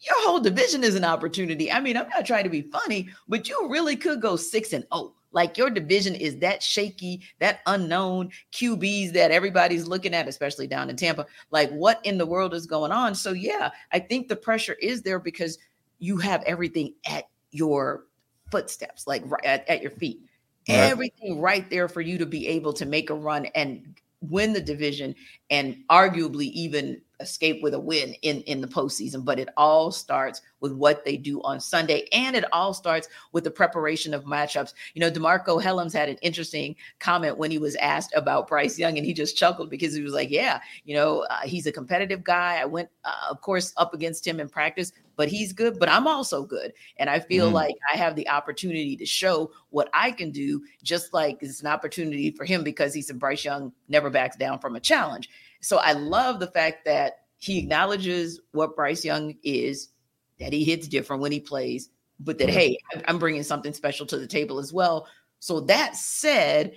your 0.00 0.16
whole 0.20 0.40
division 0.40 0.84
is 0.84 0.94
an 0.94 1.04
opportunity. 1.04 1.70
I 1.70 1.80
mean, 1.80 1.96
I'm 1.96 2.08
not 2.08 2.24
trying 2.24 2.44
to 2.44 2.50
be 2.50 2.62
funny, 2.62 3.08
but 3.28 3.48
you 3.48 3.68
really 3.68 3.96
could 3.96 4.22
go 4.22 4.36
six 4.36 4.72
and 4.72 4.86
oh. 4.92 5.14
Like 5.32 5.58
your 5.58 5.70
division 5.70 6.14
is 6.14 6.38
that 6.38 6.62
shaky, 6.62 7.22
that 7.38 7.60
unknown 7.66 8.30
QBs 8.52 9.12
that 9.12 9.30
everybody's 9.30 9.86
looking 9.86 10.14
at, 10.14 10.28
especially 10.28 10.66
down 10.66 10.88
in 10.90 10.96
Tampa. 10.96 11.26
Like, 11.50 11.70
what 11.70 12.00
in 12.04 12.18
the 12.18 12.26
world 12.26 12.54
is 12.54 12.66
going 12.66 12.92
on? 12.92 13.14
So, 13.14 13.32
yeah, 13.32 13.70
I 13.92 13.98
think 13.98 14.28
the 14.28 14.36
pressure 14.36 14.76
is 14.80 15.02
there 15.02 15.18
because 15.18 15.58
you 15.98 16.16
have 16.18 16.42
everything 16.44 16.94
at 17.06 17.28
your 17.50 18.06
footsteps, 18.50 19.06
like 19.06 19.22
right 19.26 19.44
at, 19.44 19.68
at 19.68 19.82
your 19.82 19.90
feet. 19.92 20.20
Right. 20.68 20.76
Everything 20.76 21.40
right 21.40 21.68
there 21.70 21.88
for 21.88 22.00
you 22.00 22.18
to 22.18 22.26
be 22.26 22.46
able 22.48 22.72
to 22.74 22.86
make 22.86 23.10
a 23.10 23.14
run 23.14 23.46
and 23.54 23.96
win 24.20 24.52
the 24.52 24.60
division 24.60 25.14
and 25.50 25.76
arguably 25.90 26.50
even 26.52 27.00
escape 27.20 27.62
with 27.62 27.74
a 27.74 27.80
win 27.80 28.14
in 28.22 28.42
in 28.42 28.60
the 28.60 28.66
postseason. 28.66 29.24
But 29.24 29.38
it 29.38 29.48
all 29.56 29.90
starts 29.90 30.42
with 30.60 30.72
what 30.72 31.04
they 31.04 31.16
do 31.16 31.40
on 31.42 31.60
Sunday, 31.60 32.08
and 32.12 32.36
it 32.36 32.44
all 32.52 32.74
starts 32.74 33.08
with 33.32 33.44
the 33.44 33.50
preparation 33.50 34.14
of 34.14 34.24
matchups. 34.24 34.74
You 34.94 35.00
know, 35.00 35.10
Demarco 35.10 35.62
Hellams 35.62 35.92
had 35.92 36.08
an 36.08 36.18
interesting 36.22 36.76
comment 36.98 37.38
when 37.38 37.50
he 37.50 37.58
was 37.58 37.76
asked 37.76 38.12
about 38.14 38.48
Bryce 38.48 38.78
Young, 38.78 38.96
and 38.96 39.06
he 39.06 39.12
just 39.12 39.36
chuckled 39.36 39.70
because 39.70 39.94
he 39.94 40.02
was 40.02 40.12
like, 40.12 40.30
"Yeah, 40.30 40.60
you 40.84 40.94
know, 40.94 41.20
uh, 41.30 41.40
he's 41.44 41.66
a 41.66 41.72
competitive 41.72 42.24
guy. 42.24 42.58
I 42.60 42.64
went, 42.64 42.88
uh, 43.04 43.28
of 43.30 43.40
course, 43.40 43.72
up 43.76 43.94
against 43.94 44.26
him 44.26 44.40
in 44.40 44.48
practice." 44.48 44.92
But 45.16 45.28
he's 45.28 45.52
good, 45.52 45.80
but 45.80 45.88
I'm 45.88 46.06
also 46.06 46.44
good. 46.44 46.72
And 46.98 47.10
I 47.10 47.18
feel 47.18 47.50
mm. 47.50 47.52
like 47.52 47.74
I 47.92 47.96
have 47.96 48.14
the 48.14 48.28
opportunity 48.28 48.96
to 48.96 49.04
show 49.04 49.50
what 49.70 49.90
I 49.92 50.12
can 50.12 50.30
do, 50.30 50.62
just 50.84 51.12
like 51.12 51.38
it's 51.40 51.60
an 51.60 51.66
opportunity 51.66 52.30
for 52.30 52.44
him 52.44 52.62
because 52.62 52.94
he's 52.94 53.10
a 53.10 53.14
Bryce 53.14 53.44
Young 53.44 53.72
never 53.88 54.10
backs 54.10 54.36
down 54.36 54.60
from 54.60 54.76
a 54.76 54.80
challenge. 54.80 55.28
So 55.60 55.78
I 55.78 55.92
love 55.92 56.40
the 56.40 56.46
fact 56.48 56.84
that 56.84 57.24
he 57.38 57.58
acknowledges 57.58 58.40
what 58.52 58.76
Bryce 58.76 59.04
Young 59.04 59.34
is, 59.42 59.90
that 60.38 60.52
he 60.52 60.64
hits 60.64 60.88
different 60.88 61.22
when 61.22 61.32
he 61.32 61.40
plays, 61.40 61.90
but 62.20 62.38
that, 62.38 62.48
mm-hmm. 62.48 62.58
hey, 62.58 62.78
I'm 63.06 63.18
bringing 63.18 63.42
something 63.42 63.72
special 63.72 64.06
to 64.06 64.18
the 64.18 64.26
table 64.26 64.58
as 64.58 64.72
well. 64.72 65.06
So 65.40 65.60
that 65.60 65.96
said, 65.96 66.74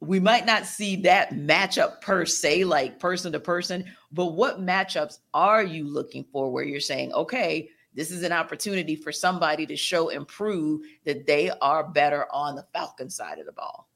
we 0.00 0.18
might 0.18 0.46
not 0.46 0.66
see 0.66 0.96
that 0.96 1.30
matchup 1.30 2.00
per 2.00 2.24
se, 2.24 2.64
like 2.64 2.98
person 2.98 3.32
to 3.32 3.40
person, 3.40 3.84
but 4.10 4.32
what 4.32 4.60
matchups 4.60 5.18
are 5.32 5.62
you 5.62 5.86
looking 5.86 6.24
for 6.32 6.50
where 6.50 6.64
you're 6.64 6.80
saying, 6.80 7.12
okay, 7.12 7.68
this 7.94 8.10
is 8.10 8.22
an 8.22 8.32
opportunity 8.32 8.96
for 8.96 9.12
somebody 9.12 9.66
to 9.66 9.76
show 9.76 10.08
and 10.10 10.26
prove 10.26 10.80
that 11.04 11.26
they 11.26 11.50
are 11.60 11.84
better 11.84 12.26
on 12.32 12.56
the 12.56 12.66
Falcon 12.72 13.10
side 13.10 13.38
of 13.38 13.46
the 13.46 13.52
ball? 13.52 13.88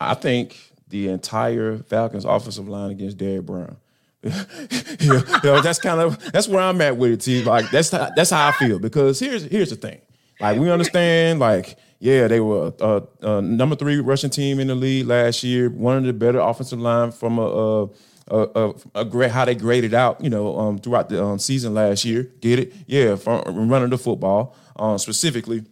I 0.00 0.14
think 0.14 0.72
the 0.94 1.08
entire 1.08 1.78
Falcons 1.78 2.24
offensive 2.24 2.68
line 2.68 2.92
against 2.92 3.16
Derrick 3.16 3.44
Brown. 3.44 3.78
you, 4.22 5.22
know, 5.42 5.60
that's 5.60 5.80
kind 5.80 6.00
of 6.00 6.32
that's 6.32 6.46
where 6.46 6.60
I'm 6.60 6.80
at 6.80 6.96
with 6.96 7.10
it. 7.10 7.20
T. 7.20 7.42
Like 7.42 7.68
that's 7.70 7.90
that's 7.90 8.30
how 8.30 8.46
I 8.48 8.52
feel 8.52 8.78
because 8.78 9.18
here's 9.18 9.42
here's 9.42 9.70
the 9.70 9.76
thing. 9.76 10.00
Like 10.40 10.56
we 10.56 10.70
understand, 10.70 11.40
like 11.40 11.76
yeah, 11.98 12.28
they 12.28 12.38
were 12.38 12.72
a, 12.78 13.02
a, 13.22 13.42
number 13.42 13.74
three 13.74 13.98
rushing 13.98 14.30
team 14.30 14.60
in 14.60 14.68
the 14.68 14.76
league 14.76 15.08
last 15.08 15.42
year. 15.42 15.68
One 15.68 15.96
of 15.96 16.04
the 16.04 16.12
better 16.12 16.38
offensive 16.38 16.78
line 16.78 17.10
from 17.10 17.40
a, 17.40 17.88
a, 18.28 19.04
great 19.04 19.32
how 19.32 19.44
they 19.44 19.56
graded 19.56 19.94
out, 19.94 20.22
you 20.22 20.30
know, 20.30 20.56
um, 20.56 20.78
throughout 20.78 21.08
the 21.08 21.22
um, 21.22 21.40
season 21.40 21.74
last 21.74 22.04
year. 22.04 22.30
Get 22.40 22.60
it? 22.60 22.72
Yeah, 22.86 23.16
from 23.16 23.68
running 23.68 23.90
the 23.90 23.98
football 23.98 24.54
um, 24.76 24.96
specifically. 24.98 25.64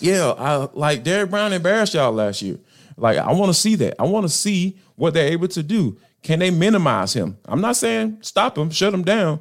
Yeah, 0.00 0.30
I 0.30 0.68
like 0.72 1.04
Derrick 1.04 1.30
Brown 1.30 1.52
embarrassed 1.52 1.92
y'all 1.92 2.12
last 2.12 2.40
year. 2.40 2.58
Like 2.96 3.18
I 3.18 3.32
want 3.32 3.50
to 3.50 3.54
see 3.54 3.74
that. 3.76 3.94
I 4.00 4.04
want 4.04 4.24
to 4.24 4.30
see 4.30 4.76
what 4.96 5.14
they're 5.14 5.28
able 5.28 5.48
to 5.48 5.62
do. 5.62 5.98
Can 6.22 6.38
they 6.38 6.50
minimize 6.50 7.12
him? 7.14 7.38
I'm 7.44 7.60
not 7.60 7.76
saying 7.76 8.18
stop 8.22 8.56
him, 8.56 8.70
shut 8.70 8.94
him 8.94 9.04
down. 9.04 9.40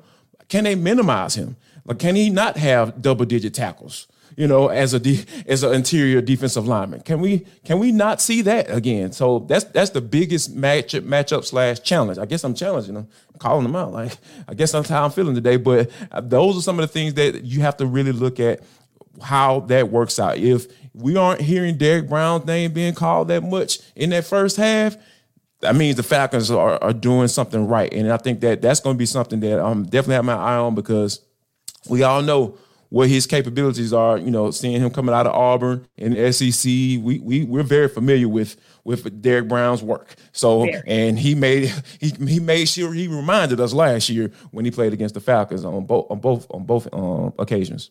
Can 0.49 0.65
they 0.65 0.75
minimize 0.75 1.35
him? 1.35 1.55
Like 1.85 1.99
can 1.99 2.15
he 2.15 2.29
not 2.29 2.57
have 2.57 3.01
double 3.01 3.25
digit 3.25 3.53
tackles? 3.53 4.07
You 4.37 4.47
know, 4.47 4.67
as 4.67 4.93
a 4.93 4.99
de- 4.99 5.23
as 5.47 5.63
an 5.63 5.73
interior 5.73 6.19
defensive 6.19 6.67
lineman, 6.67 7.01
can 7.01 7.21
we 7.21 7.45
can 7.63 7.79
we 7.79 7.93
not 7.93 8.19
see 8.19 8.41
that 8.41 8.69
again? 8.69 9.13
So 9.13 9.39
that's 9.39 9.63
that's 9.65 9.91
the 9.91 10.01
biggest 10.01 10.55
matchup 10.55 11.01
matchup 11.01 11.45
slash 11.45 11.79
challenge. 11.79 12.17
I 12.17 12.25
guess 12.25 12.43
I'm 12.43 12.53
challenging 12.53 12.95
them, 12.95 13.07
calling 13.39 13.63
them 13.63 13.77
out. 13.77 13.93
Like 13.93 14.17
I 14.47 14.53
guess 14.53 14.73
that's 14.73 14.89
how 14.89 15.05
I'm 15.05 15.11
feeling 15.11 15.35
today. 15.35 15.55
But 15.55 15.89
uh, 16.11 16.19
those 16.19 16.57
are 16.57 16.61
some 16.61 16.79
of 16.79 16.83
the 16.83 16.91
things 16.91 17.13
that 17.13 17.45
you 17.45 17.61
have 17.61 17.77
to 17.77 17.85
really 17.85 18.11
look 18.11 18.41
at 18.41 18.61
how 19.21 19.61
that 19.61 19.89
works 19.89 20.19
out. 20.19 20.37
If 20.37 20.67
we 20.95 21.17
aren't 21.17 21.41
hearing 21.41 21.77
Derrick 21.77 22.07
Brown's 22.07 22.45
name 22.45 22.71
being 22.71 22.93
called 22.93 23.27
that 23.27 23.43
much 23.43 23.79
in 23.95 24.11
that 24.11 24.25
first 24.25 24.57
half, 24.57 24.95
that 25.61 25.75
means 25.75 25.95
the 25.95 26.03
Falcons 26.03 26.51
are, 26.51 26.81
are 26.83 26.93
doing 26.93 27.27
something 27.27 27.67
right. 27.67 27.91
And 27.93 28.11
I 28.11 28.17
think 28.17 28.39
that 28.41 28.61
that's 28.61 28.79
going 28.79 28.95
to 28.95 28.97
be 28.97 29.05
something 29.05 29.39
that 29.41 29.59
I'm 29.59 29.83
definitely 29.83 30.15
have 30.15 30.25
my 30.25 30.33
eye 30.33 30.57
on 30.57 30.75
because 30.75 31.21
we 31.89 32.03
all 32.03 32.21
know 32.21 32.57
what 32.89 33.09
his 33.09 33.25
capabilities 33.25 33.93
are. 33.93 34.17
You 34.17 34.31
know, 34.31 34.51
seeing 34.51 34.81
him 34.81 34.91
coming 34.91 35.15
out 35.15 35.27
of 35.27 35.33
Auburn 35.33 35.87
in 35.97 36.13
the 36.13 36.31
SEC, 36.31 36.65
we 36.65 37.19
we 37.19 37.43
we're 37.43 37.63
very 37.63 37.87
familiar 37.89 38.29
with 38.29 38.57
with 38.83 39.21
Derrick 39.21 39.47
Brown's 39.47 39.81
work. 39.81 40.15
So 40.31 40.65
and 40.85 41.17
he 41.17 41.35
made 41.35 41.73
he 41.99 42.09
he 42.09 42.39
made 42.39 42.65
sure 42.65 42.93
he 42.93 43.07
reminded 43.07 43.59
us 43.59 43.73
last 43.73 44.09
year 44.09 44.31
when 44.51 44.65
he 44.65 44.71
played 44.71 44.93
against 44.93 45.15
the 45.15 45.21
Falcons 45.21 45.65
on 45.65 45.85
both 45.85 46.09
on 46.09 46.19
both 46.19 46.47
on 46.51 46.63
both 46.63 46.87
um, 46.93 47.33
occasions. 47.39 47.89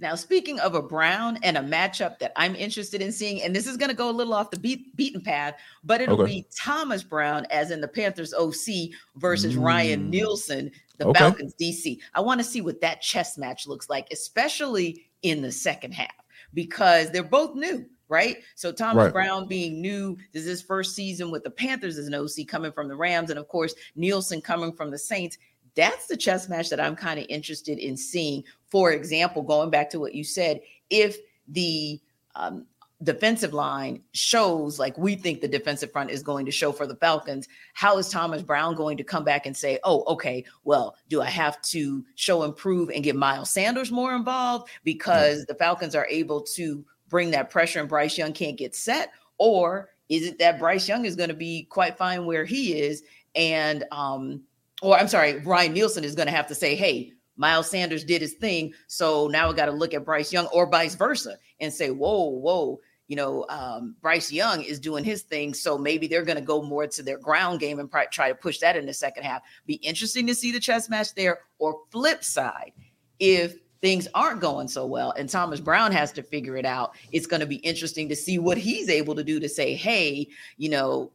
Now, 0.00 0.14
speaking 0.14 0.60
of 0.60 0.74
a 0.74 0.82
Brown 0.82 1.38
and 1.42 1.56
a 1.56 1.60
matchup 1.60 2.18
that 2.18 2.32
I'm 2.36 2.54
interested 2.54 3.02
in 3.02 3.12
seeing, 3.12 3.42
and 3.42 3.54
this 3.54 3.66
is 3.66 3.76
going 3.76 3.90
to 3.90 3.96
go 3.96 4.10
a 4.10 4.12
little 4.12 4.34
off 4.34 4.50
the 4.50 4.58
beat, 4.58 4.94
beaten 4.96 5.20
path, 5.20 5.54
but 5.82 6.00
it'll 6.00 6.22
okay. 6.22 6.32
be 6.32 6.46
Thomas 6.56 7.02
Brown, 7.02 7.46
as 7.50 7.70
in 7.70 7.80
the 7.80 7.88
Panthers 7.88 8.34
OC 8.34 8.90
versus 9.16 9.56
mm. 9.56 9.62
Ryan 9.62 10.10
Nielsen, 10.10 10.70
the 10.98 11.06
okay. 11.06 11.18
Falcons 11.18 11.54
DC. 11.60 11.98
I 12.14 12.20
want 12.20 12.40
to 12.40 12.44
see 12.44 12.60
what 12.60 12.80
that 12.80 13.02
chess 13.02 13.36
match 13.38 13.66
looks 13.66 13.88
like, 13.88 14.08
especially 14.12 15.06
in 15.22 15.42
the 15.42 15.52
second 15.52 15.92
half, 15.92 16.14
because 16.52 17.10
they're 17.10 17.22
both 17.22 17.54
new. 17.54 17.86
Right. 18.06 18.36
So 18.54 18.70
Thomas 18.70 19.04
right. 19.04 19.12
Brown 19.14 19.48
being 19.48 19.80
new, 19.80 20.18
this 20.32 20.42
is 20.42 20.48
his 20.48 20.62
first 20.62 20.94
season 20.94 21.30
with 21.30 21.42
the 21.42 21.50
Panthers 21.50 21.96
as 21.96 22.06
an 22.06 22.14
OC 22.14 22.46
coming 22.46 22.70
from 22.70 22.86
the 22.86 22.94
Rams. 22.94 23.30
And 23.30 23.38
of 23.38 23.48
course, 23.48 23.74
Nielsen 23.96 24.42
coming 24.42 24.72
from 24.72 24.90
the 24.90 24.98
Saints 24.98 25.38
that's 25.74 26.06
the 26.06 26.16
chess 26.16 26.48
match 26.48 26.70
that 26.70 26.80
I'm 26.80 26.96
kind 26.96 27.18
of 27.18 27.26
interested 27.28 27.78
in 27.78 27.96
seeing. 27.96 28.44
For 28.68 28.92
example, 28.92 29.42
going 29.42 29.70
back 29.70 29.90
to 29.90 30.00
what 30.00 30.14
you 30.14 30.24
said, 30.24 30.60
if 30.90 31.16
the 31.48 32.00
um, 32.34 32.66
defensive 33.02 33.52
line 33.52 34.02
shows 34.12 34.78
like 34.78 34.96
we 34.96 35.14
think 35.14 35.40
the 35.40 35.48
defensive 35.48 35.92
front 35.92 36.10
is 36.10 36.22
going 36.22 36.46
to 36.46 36.52
show 36.52 36.72
for 36.72 36.86
the 36.86 36.96
Falcons, 36.96 37.48
how 37.74 37.98
is 37.98 38.08
Thomas 38.08 38.42
Brown 38.42 38.74
going 38.74 38.96
to 38.96 39.04
come 39.04 39.24
back 39.24 39.46
and 39.46 39.56
say, 39.56 39.78
oh, 39.84 40.04
okay, 40.04 40.44
well, 40.64 40.96
do 41.08 41.20
I 41.20 41.26
have 41.26 41.60
to 41.62 42.04
show 42.14 42.44
improve 42.44 42.90
and 42.90 43.04
get 43.04 43.16
Miles 43.16 43.50
Sanders 43.50 43.90
more 43.90 44.14
involved 44.14 44.70
because 44.84 45.38
yeah. 45.40 45.44
the 45.48 45.54
Falcons 45.54 45.94
are 45.94 46.06
able 46.08 46.40
to 46.42 46.84
bring 47.08 47.30
that 47.32 47.50
pressure 47.50 47.80
and 47.80 47.88
Bryce 47.88 48.16
Young 48.16 48.32
can't 48.32 48.56
get 48.56 48.74
set? 48.74 49.12
Or 49.38 49.90
is 50.08 50.26
it 50.26 50.38
that 50.38 50.58
Bryce 50.58 50.88
Young 50.88 51.04
is 51.04 51.16
going 51.16 51.28
to 51.28 51.34
be 51.34 51.64
quite 51.64 51.98
fine 51.98 52.26
where 52.26 52.44
he 52.44 52.78
is 52.78 53.02
and 53.34 53.84
um, 53.90 54.42
or 54.82 54.98
I'm 54.98 55.08
sorry, 55.08 55.38
Ryan 55.40 55.72
Nielsen 55.72 56.04
is 56.04 56.14
going 56.14 56.26
to 56.26 56.34
have 56.34 56.46
to 56.48 56.54
say, 56.54 56.74
hey, 56.74 57.12
Miles 57.36 57.70
Sanders 57.70 58.04
did 58.04 58.22
his 58.22 58.34
thing. 58.34 58.72
So 58.86 59.28
now 59.28 59.48
we 59.48 59.54
got 59.54 59.66
to 59.66 59.72
look 59.72 59.94
at 59.94 60.04
Bryce 60.04 60.32
Young 60.32 60.46
or 60.46 60.68
vice 60.68 60.94
versa 60.94 61.36
and 61.60 61.72
say, 61.72 61.90
whoa, 61.90 62.28
whoa, 62.28 62.80
you 63.08 63.16
know, 63.16 63.44
um, 63.48 63.96
Bryce 64.00 64.32
Young 64.32 64.62
is 64.62 64.80
doing 64.80 65.04
his 65.04 65.22
thing. 65.22 65.52
So 65.52 65.76
maybe 65.76 66.06
they're 66.06 66.24
going 66.24 66.38
to 66.38 66.44
go 66.44 66.62
more 66.62 66.86
to 66.86 67.02
their 67.02 67.18
ground 67.18 67.60
game 67.60 67.78
and 67.78 67.90
try 68.10 68.28
to 68.28 68.34
push 68.34 68.58
that 68.60 68.76
in 68.76 68.86
the 68.86 68.94
second 68.94 69.24
half. 69.24 69.42
Be 69.66 69.74
interesting 69.74 70.26
to 70.26 70.34
see 70.34 70.52
the 70.52 70.60
chess 70.60 70.88
match 70.88 71.14
there. 71.14 71.40
Or 71.58 71.80
flip 71.90 72.24
side, 72.24 72.72
if 73.18 73.56
things 73.80 74.08
aren't 74.14 74.40
going 74.40 74.66
so 74.66 74.86
well 74.86 75.12
and 75.12 75.28
Thomas 75.28 75.60
Brown 75.60 75.92
has 75.92 76.10
to 76.12 76.22
figure 76.22 76.56
it 76.56 76.64
out, 76.64 76.96
it's 77.12 77.26
going 77.26 77.40
to 77.40 77.46
be 77.46 77.56
interesting 77.56 78.08
to 78.08 78.16
see 78.16 78.38
what 78.38 78.56
he's 78.56 78.88
able 78.88 79.14
to 79.14 79.24
do 79.24 79.38
to 79.40 79.48
say, 79.48 79.74
hey, 79.74 80.26
you 80.56 80.70
know, 80.70 81.12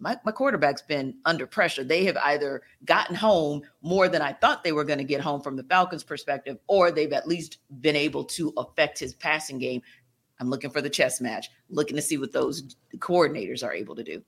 my, 0.00 0.18
my 0.24 0.32
quarterback's 0.32 0.82
been 0.82 1.14
under 1.24 1.46
pressure. 1.46 1.84
They 1.84 2.04
have 2.06 2.16
either 2.16 2.62
gotten 2.84 3.14
home 3.14 3.62
more 3.82 4.08
than 4.08 4.22
I 4.22 4.32
thought 4.32 4.64
they 4.64 4.72
were 4.72 4.84
going 4.84 4.98
to 4.98 5.04
get 5.04 5.20
home 5.20 5.42
from 5.42 5.56
the 5.56 5.62
Falcons' 5.62 6.02
perspective, 6.02 6.58
or 6.66 6.90
they've 6.90 7.12
at 7.12 7.28
least 7.28 7.58
been 7.80 7.96
able 7.96 8.24
to 8.24 8.52
affect 8.56 8.98
his 8.98 9.14
passing 9.14 9.58
game. 9.58 9.82
I'm 10.40 10.48
looking 10.48 10.70
for 10.70 10.80
the 10.80 10.90
chess 10.90 11.20
match, 11.20 11.50
looking 11.68 11.96
to 11.96 12.02
see 12.02 12.16
what 12.16 12.32
those 12.32 12.74
coordinators 12.96 13.62
are 13.62 13.74
able 13.74 13.94
to 13.96 14.02
do. 14.02 14.22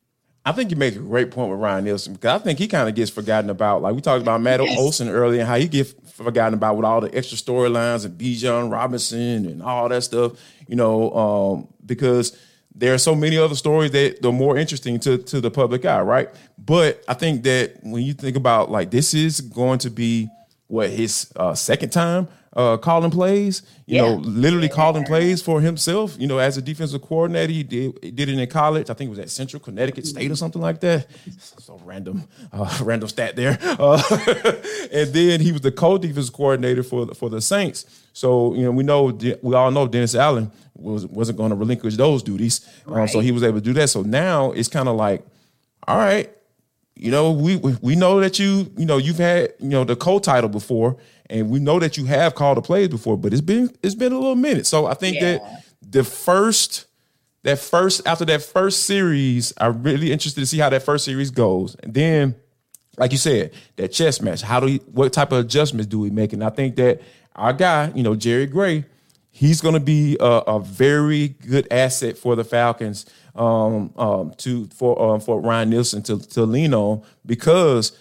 I 0.45 0.53
think 0.53 0.71
you 0.71 0.77
make 0.77 0.97
a 0.97 0.99
great 0.99 1.31
point 1.31 1.51
with 1.51 1.61
Ryan 1.61 1.85
Nielsen 1.85 2.15
because 2.15 2.41
I 2.41 2.45
think 2.45 2.59
he 2.59 2.67
kind 2.69 2.89
of 2.89 2.95
gets 2.95 3.11
forgotten 3.11 3.49
about. 3.49 3.81
Like 3.81 3.95
we 3.95 4.01
talked 4.01 4.23
about 4.23 4.43
Matt 4.43 4.61
yes. 4.61 4.79
Olson 4.79 5.09
earlier 5.09 5.41
and 5.41 5.49
how 5.49 5.57
he 5.57 5.69
gets 5.69 5.93
forgotten 6.11 6.53
about 6.53 6.77
with 6.77 6.85
all 6.85 7.01
the 7.01 7.15
extra 7.17 7.39
storylines 7.39 8.05
and 8.05 8.19
Bijan 8.19 8.71
Robinson 8.71 9.47
and 9.47 9.63
all 9.63 9.89
that 9.89 10.03
stuff, 10.03 10.33
you 10.69 10.77
know, 10.77 11.13
um, 11.13 11.69
because– 11.87 12.37
there 12.75 12.95
are 12.95 12.99
so 12.99 13.15
many 13.15 13.37
other 13.37 13.55
stories 13.55 13.91
that 13.91 14.25
are 14.25 14.33
more 14.33 14.57
interesting 14.57 14.99
to, 15.01 15.19
to 15.19 15.41
the 15.41 15.51
public 15.51 15.85
eye, 15.85 16.01
right? 16.01 16.29
But 16.59 17.03
I 17.07 17.15
think 17.15 17.43
that 17.45 17.79
when 17.83 18.03
you 18.03 18.15
think 18.15 18.37
about 18.37 18.71
like 18.71 18.91
this 18.91 19.15
is 19.15 19.41
going 19.41 19.79
to 19.81 19.91
be 19.91 20.29
what 20.69 20.91
his 20.91 21.31
uh, 21.37 21.55
second 21.55 21.91
time 21.91 22.29
uh, 22.55 22.77
calling 22.77 23.11
plays. 23.11 23.63
You 23.87 23.97
Yeah. 23.97 24.03
know, 24.03 24.15
literally 24.17 24.69
calling 24.69 25.05
plays 25.05 25.41
for 25.43 25.61
himself. 25.61 26.17
You 26.19 26.27
know, 26.27 26.39
as 26.39 26.57
a 26.57 26.63
defensive 26.63 27.01
coordinator, 27.03 27.53
he 27.53 27.63
did 27.63 27.99
he 28.03 28.11
did 28.11 28.29
it 28.29 28.39
in 28.39 28.49
college. 28.49 28.91
I 28.91 28.95
think 28.95 29.09
it 29.09 29.11
was 29.11 29.19
at 29.19 29.31
Central 29.31 29.61
Connecticut 29.61 30.07
State 30.07 30.31
or 30.31 30.37
something 30.37 30.61
like 30.63 30.81
that. 30.81 31.07
So 31.59 31.81
random, 31.85 32.25
uh, 32.53 32.79
random 32.83 33.09
stat 33.09 33.37
there. 33.37 33.57
Uh, 33.63 34.03
and 34.93 35.13
then 35.13 35.41
he 35.41 35.53
was 35.53 35.61
the 35.61 35.71
co-defensive 35.73 36.35
coordinator 36.35 36.83
for 36.83 37.07
the, 37.07 37.15
for 37.15 37.31
the 37.31 37.41
Saints. 37.41 37.87
So 38.13 38.55
you 38.55 38.63
know, 38.63 38.71
we 38.73 38.83
know 38.83 39.05
we 39.43 39.55
all 39.55 39.71
know 39.71 39.87
Dennis 39.87 40.15
Allen 40.15 40.51
was 40.75 41.07
wasn't 41.07 41.39
going 41.39 41.51
to 41.51 41.57
relinquish 41.57 41.97
those 41.97 42.23
duties. 42.23 42.67
Um, 42.87 43.07
so 43.09 43.21
he 43.21 43.31
was 43.33 43.43
able 43.43 43.59
to 43.59 43.65
do 43.65 43.73
that. 43.75 43.89
So 43.91 44.03
now 44.03 44.53
it's 44.53 44.69
kind 44.69 44.89
of 44.89 44.97
like, 44.97 45.25
all 45.87 45.97
right, 45.97 46.31
you 46.97 47.11
know, 47.11 47.31
we 47.33 47.57
we 47.57 47.77
we 47.81 47.97
know 47.97 48.21
that 48.21 48.39
you, 48.39 48.71
you 48.77 48.85
know, 48.87 48.97
you've 48.99 49.19
had, 49.19 49.55
you 49.61 49.69
know, 49.69 49.85
the 49.85 49.97
co-title 49.97 50.51
before, 50.51 50.97
and 51.33 51.51
we 51.51 51.59
know 51.59 51.79
that 51.81 51.97
you 51.97 52.05
have 52.05 52.35
called 52.35 52.59
the 52.59 52.63
plays 52.63 52.89
before, 52.89 53.17
but 53.17 53.33
it's 53.33 53.41
been 53.43 53.71
it's 53.83 53.95
been 53.95 54.13
a 54.13 54.19
little 54.19 54.37
minute. 54.37 54.67
So 54.67 54.87
I 54.87 54.95
think 54.95 55.17
Yeah. 55.17 55.39
that 55.39 55.65
the 55.91 56.05
first 56.05 56.87
that 57.45 57.59
first 57.59 58.07
after 58.07 58.25
that 58.27 58.43
first 58.43 58.85
series, 58.85 59.53
I'm 59.59 59.83
really 59.83 60.13
interested 60.13 60.41
to 60.41 60.47
see 60.47 60.59
how 60.59 60.69
that 60.69 60.83
first 60.83 61.05
series 61.05 61.31
goes. 61.31 61.75
And 61.83 61.93
then, 61.95 62.35
like 62.99 63.11
you 63.13 63.19
said, 63.19 63.53
that 63.77 63.89
chess 63.89 64.21
match, 64.21 64.43
how 64.43 64.61
do 64.61 64.67
we 64.67 64.77
what 64.93 65.13
type 65.13 65.33
of 65.33 65.39
adjustments 65.39 65.87
do 65.89 65.99
we 65.99 66.11
make? 66.11 66.33
And 66.33 66.45
I 66.45 66.51
think 66.51 66.77
that 66.77 67.01
our 67.35 67.53
guy, 67.53 67.91
you 67.95 68.03
know, 68.03 68.15
Jerry 68.15 68.47
Gray, 68.47 68.85
he's 69.31 69.61
going 69.61 69.75
to 69.75 69.81
be 69.81 70.17
a, 70.21 70.25
a 70.25 70.61
very 70.61 71.29
good 71.29 71.67
asset 71.73 72.19
for 72.19 72.37
the 72.37 72.45
Falcons 72.45 73.07
um, 73.35 73.93
um, 73.97 74.33
to 74.39 74.67
for 74.77 75.01
um, 75.15 75.21
for 75.21 75.41
Ryan 75.41 75.71
Nielsen 75.71 76.03
to 76.03 76.19
to 76.31 76.43
lean 76.45 76.75
on 76.75 77.03
because 77.25 77.93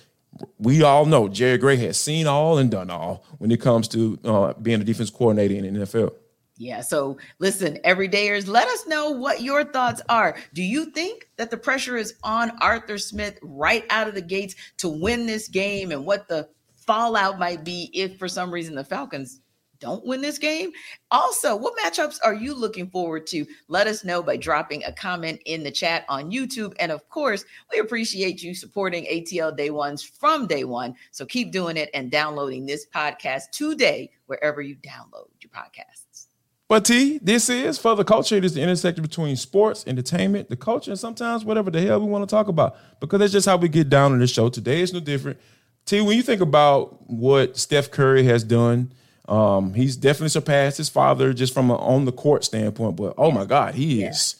we 0.58 0.84
all 0.84 1.06
know 1.06 1.28
Jerry 1.28 1.58
Gray 1.58 1.78
has 1.78 1.98
seen 1.98 2.28
all 2.28 2.58
and 2.58 2.70
done 2.70 2.90
all 2.90 3.26
when 3.38 3.52
it 3.52 3.62
comes 3.62 3.88
to 3.90 4.20
uh, 4.24 4.54
being 4.54 4.82
a 4.82 4.84
defense 4.84 5.10
coordinator 5.10 5.56
in 5.56 5.74
the 5.74 5.86
NFL. 5.86 6.14
Yeah. 6.58 6.82
So 6.82 7.18
listen, 7.40 7.80
everydayers, 7.84 8.48
let 8.48 8.68
us 8.68 8.86
know 8.86 9.10
what 9.10 9.42
your 9.42 9.64
thoughts 9.64 10.02
are. 10.10 10.38
Do 10.54 10.62
you 10.62 10.86
think 10.86 11.28
that 11.38 11.50
the 11.50 11.58
pressure 11.58 11.98
is 11.98 12.14
on 12.24 12.52
Arthur 12.62 13.00
Smith 13.00 13.40
right 13.42 13.84
out 13.90 14.08
of 14.08 14.14
the 14.14 14.22
gates 14.22 14.54
to 14.78 14.88
win 14.88 15.26
this 15.26 15.48
game 15.48 15.92
and 15.92 16.06
what 16.06 16.28
the 16.28 16.48
fallout 16.76 17.40
might 17.40 17.64
be 17.64 17.90
if 17.94 18.20
for 18.20 18.28
some 18.28 18.52
reason 18.52 18.76
the 18.76 18.84
Falcons 18.84 19.42
don't 19.82 20.06
win 20.06 20.22
this 20.22 20.38
game? 20.38 20.72
Also, 21.10 21.56
what 21.56 21.74
matchups 21.78 22.20
are 22.24 22.34
you 22.34 22.54
looking 22.54 22.90
forward 22.90 23.28
to? 23.28 23.46
Let 23.68 23.88
us 23.88 24.06
know 24.06 24.24
by 24.24 24.38
dropping 24.38 24.84
a 24.86 24.94
comment 24.94 25.42
in 25.46 25.64
the 25.64 25.72
chat 25.72 26.06
on 26.08 26.32
YouTube. 26.32 26.74
And 26.80 26.92
of 26.92 27.10
course, 27.10 27.44
we 27.72 27.80
appreciate 27.80 28.42
you 28.42 28.54
supporting 28.54 29.06
ATL 29.06 29.58
Day 29.58 29.72
Ones 29.72 30.04
from 30.04 30.48
day 30.48 30.64
one. 30.64 30.96
So 31.12 31.26
keep 31.26 31.52
doing 31.52 31.76
it 31.76 31.90
and 31.94 32.10
downloading 32.10 32.66
this 32.66 32.86
podcast 32.86 33.50
today, 33.52 34.12
wherever 34.28 34.62
you 34.62 34.76
download 34.78 35.28
your 35.42 35.50
podcasts. 35.50 36.28
But 36.70 36.86
T, 36.86 37.20
this 37.22 37.50
is 37.50 37.78
for 37.78 37.98
the 37.98 38.06
culture. 38.06 38.38
It 38.38 38.46
is 38.46 38.54
the 38.54 38.62
intersection 38.62 39.02
between 39.02 39.36
sports, 39.36 39.84
entertainment, 39.88 40.48
the 40.48 40.56
culture, 40.56 40.92
and 40.92 40.98
sometimes 40.98 41.44
whatever 41.44 41.70
the 41.70 41.82
hell 41.82 42.00
we 42.00 42.06
want 42.06 42.30
to 42.30 42.34
talk 42.34 42.48
about. 42.48 42.78
Because 43.02 43.20
that's 43.20 43.34
just 43.34 43.46
how 43.46 43.58
we 43.58 43.68
get 43.68 43.90
down 43.90 44.14
on 44.14 44.20
this 44.20 44.32
show. 44.32 44.48
Today 44.48 44.80
is 44.80 44.94
no 44.94 45.02
different. 45.02 45.38
T, 45.86 46.00
when 46.00 46.16
you 46.16 46.24
think 46.24 46.40
about 46.40 47.10
what 47.10 47.58
Steph 47.58 47.92
Curry 47.92 48.24
has 48.24 48.46
done, 48.46 48.94
um, 49.32 49.74
he's 49.74 49.96
definitely 49.96 50.28
surpassed 50.28 50.78
his 50.78 50.90
father 50.90 51.32
just 51.32 51.54
from 51.54 51.72
an 51.72 51.78
on 51.78 52.04
the 52.04 52.12
court 52.12 52.44
standpoint. 52.44 52.98
But 52.98 53.14
oh 53.18 53.32
my 53.32 53.46
God, 53.46 53.76
he 53.76 54.04
is 54.04 54.36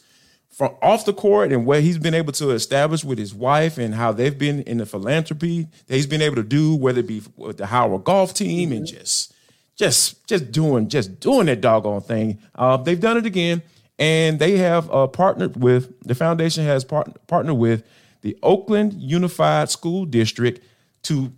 from 0.50 0.76
off 0.82 1.06
the 1.06 1.14
court 1.14 1.50
and 1.50 1.64
what 1.64 1.80
he's 1.80 1.96
been 1.96 2.12
able 2.12 2.34
to 2.34 2.50
establish 2.50 3.02
with 3.02 3.16
his 3.16 3.34
wife 3.34 3.78
and 3.78 3.94
how 3.94 4.12
they've 4.12 4.36
been 4.36 4.62
in 4.64 4.76
the 4.76 4.84
philanthropy 4.84 5.66
that 5.86 5.94
he's 5.96 6.06
been 6.06 6.20
able 6.20 6.36
to 6.36 6.42
do, 6.42 6.76
whether 6.76 7.00
it 7.00 7.06
be 7.06 7.22
with 7.36 7.56
the 7.56 7.64
Howard 7.66 8.04
golf 8.04 8.34
team 8.34 8.70
and 8.70 8.86
just 8.86 9.32
just 9.76 10.26
just 10.26 10.52
doing 10.52 10.90
just 10.90 11.20
doing 11.20 11.46
that 11.46 11.62
doggone 11.62 12.02
thing. 12.02 12.38
Uh, 12.54 12.76
they've 12.76 13.00
done 13.00 13.16
it 13.16 13.24
again, 13.24 13.62
and 13.98 14.38
they 14.38 14.58
have 14.58 14.90
uh, 14.90 15.06
partnered 15.06 15.56
with 15.56 15.98
the 16.02 16.14
foundation 16.14 16.66
has 16.66 16.84
part, 16.84 17.26
partnered 17.26 17.56
with 17.56 17.82
the 18.20 18.36
Oakland 18.42 18.92
Unified 18.92 19.70
School 19.70 20.04
District 20.04 20.62
to 21.04 21.32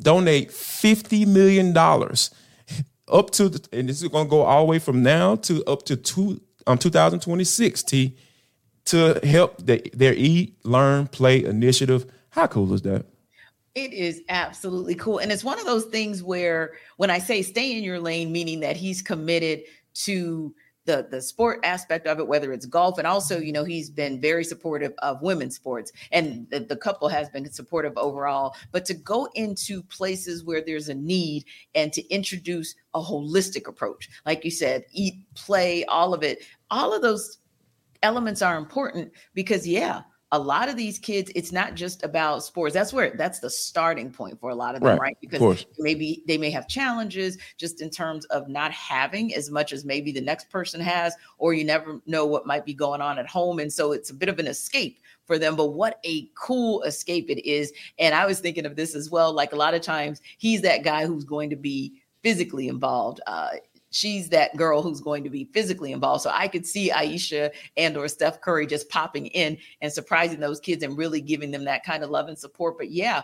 donate 0.00 0.50
fifty 0.50 1.26
million 1.26 1.74
dollars 1.74 2.30
up 3.10 3.30
to 3.30 3.48
the, 3.48 3.68
and 3.72 3.88
this 3.88 4.02
is 4.02 4.08
going 4.08 4.26
to 4.26 4.30
go 4.30 4.42
all 4.42 4.64
the 4.66 4.70
way 4.70 4.78
from 4.78 5.02
now 5.02 5.36
to 5.36 5.64
up 5.64 5.84
to 5.84 5.96
two 5.96 6.40
um 6.66 6.78
2026 6.78 7.82
T 7.82 8.16
to 8.86 9.20
help 9.24 9.64
the, 9.64 9.82
their 9.92 10.14
Eat 10.14 10.56
Learn 10.64 11.06
Play 11.08 11.44
initiative. 11.44 12.10
How 12.30 12.46
cool 12.46 12.72
is 12.72 12.82
that? 12.82 13.06
It 13.74 13.92
is 13.92 14.22
absolutely 14.28 14.96
cool. 14.96 15.18
And 15.18 15.30
it's 15.30 15.44
one 15.44 15.58
of 15.58 15.64
those 15.66 15.84
things 15.86 16.22
where 16.22 16.72
when 16.96 17.10
I 17.10 17.18
say 17.18 17.42
stay 17.42 17.76
in 17.76 17.84
your 17.84 18.00
lane, 18.00 18.32
meaning 18.32 18.60
that 18.60 18.76
he's 18.76 19.00
committed 19.00 19.62
to 19.94 20.54
the 20.90 21.06
the 21.08 21.22
sport 21.22 21.60
aspect 21.62 22.06
of 22.06 22.18
it, 22.18 22.26
whether 22.26 22.52
it's 22.52 22.66
golf, 22.66 22.98
and 22.98 23.06
also, 23.06 23.38
you 23.38 23.52
know, 23.52 23.64
he's 23.64 23.88
been 23.88 24.20
very 24.20 24.42
supportive 24.42 24.92
of 24.98 25.22
women's 25.22 25.54
sports, 25.54 25.92
and 26.10 26.48
the, 26.50 26.60
the 26.60 26.76
couple 26.76 27.08
has 27.08 27.28
been 27.28 27.50
supportive 27.50 27.92
overall. 27.96 28.54
But 28.72 28.84
to 28.86 28.94
go 28.94 29.28
into 29.34 29.82
places 29.84 30.44
where 30.44 30.62
there's 30.64 30.88
a 30.88 30.94
need 30.94 31.44
and 31.74 31.92
to 31.92 32.06
introduce 32.08 32.74
a 32.94 33.00
holistic 33.00 33.68
approach, 33.68 34.08
like 34.26 34.44
you 34.44 34.50
said, 34.50 34.84
eat, 34.92 35.14
play, 35.34 35.84
all 35.84 36.12
of 36.12 36.24
it, 36.24 36.44
all 36.70 36.92
of 36.92 37.02
those 37.02 37.38
elements 38.02 38.42
are 38.42 38.56
important 38.56 39.12
because 39.34 39.68
yeah 39.68 40.00
a 40.32 40.38
lot 40.38 40.68
of 40.68 40.76
these 40.76 40.98
kids 40.98 41.32
it's 41.34 41.50
not 41.50 41.74
just 41.74 42.04
about 42.04 42.44
sports. 42.44 42.72
That's 42.72 42.92
where 42.92 43.10
that's 43.16 43.40
the 43.40 43.50
starting 43.50 44.12
point 44.12 44.38
for 44.38 44.50
a 44.50 44.54
lot 44.54 44.74
of 44.74 44.80
them 44.80 44.90
Right, 44.90 45.00
right, 45.00 45.16
because 45.20 45.66
maybe 45.78 46.22
they 46.26 46.38
may 46.38 46.50
have 46.50 46.68
challenges 46.68 47.38
just 47.56 47.82
in 47.82 47.90
terms 47.90 48.24
of 48.26 48.48
not 48.48 48.70
having 48.70 49.34
as 49.34 49.50
much 49.50 49.72
as 49.72 49.84
maybe 49.84 50.12
the 50.12 50.20
next 50.20 50.48
person 50.48 50.80
has 50.80 51.14
or 51.38 51.52
you 51.52 51.64
never 51.64 52.00
know 52.06 52.26
what 52.26 52.46
might 52.46 52.64
be 52.64 52.74
going 52.74 53.00
on 53.00 53.18
at 53.18 53.26
home. 53.26 53.58
And 53.58 53.72
so 53.72 53.92
it's 53.92 54.10
a 54.10 54.14
bit 54.14 54.28
of 54.28 54.38
an 54.38 54.46
escape 54.46 55.00
for 55.26 55.38
them 55.38 55.54
but 55.56 55.68
what 55.68 56.00
a 56.04 56.28
cool 56.34 56.82
escape 56.82 57.28
it 57.28 57.44
is. 57.48 57.72
And 57.98 58.14
i 58.14 58.26
was 58.26 58.40
thinking 58.40 58.66
of 58.66 58.76
this 58.76 58.94
as 58.94 59.10
well 59.10 59.32
like 59.32 59.52
a 59.52 59.56
lot 59.56 59.74
of 59.74 59.80
times 59.82 60.20
he's 60.38 60.62
that 60.62 60.84
guy 60.84 61.06
who's 61.06 61.24
going 61.24 61.50
to 61.50 61.56
be 61.56 62.00
physically 62.22 62.68
involved 62.68 63.20
uh 63.26 63.50
she's 63.90 64.28
that 64.30 64.56
girl 64.56 64.82
who's 64.82 65.00
going 65.00 65.24
to 65.24 65.30
be 65.30 65.44
physically 65.52 65.92
involved. 65.92 66.22
So 66.22 66.30
I 66.32 66.48
could 66.48 66.66
see 66.66 66.90
Ayesha 66.90 67.50
and 67.76 67.96
or 67.96 68.08
Steph 68.08 68.40
Curry 68.40 68.66
just 68.66 68.88
popping 68.88 69.26
in 69.26 69.58
and 69.80 69.92
surprising 69.92 70.40
those 70.40 70.60
kids 70.60 70.82
and 70.82 70.96
really 70.96 71.20
giving 71.20 71.50
them 71.50 71.64
that 71.64 71.84
kind 71.84 72.02
of 72.02 72.10
love 72.10 72.28
and 72.28 72.38
support. 72.38 72.78
But 72.78 72.90
yeah, 72.90 73.22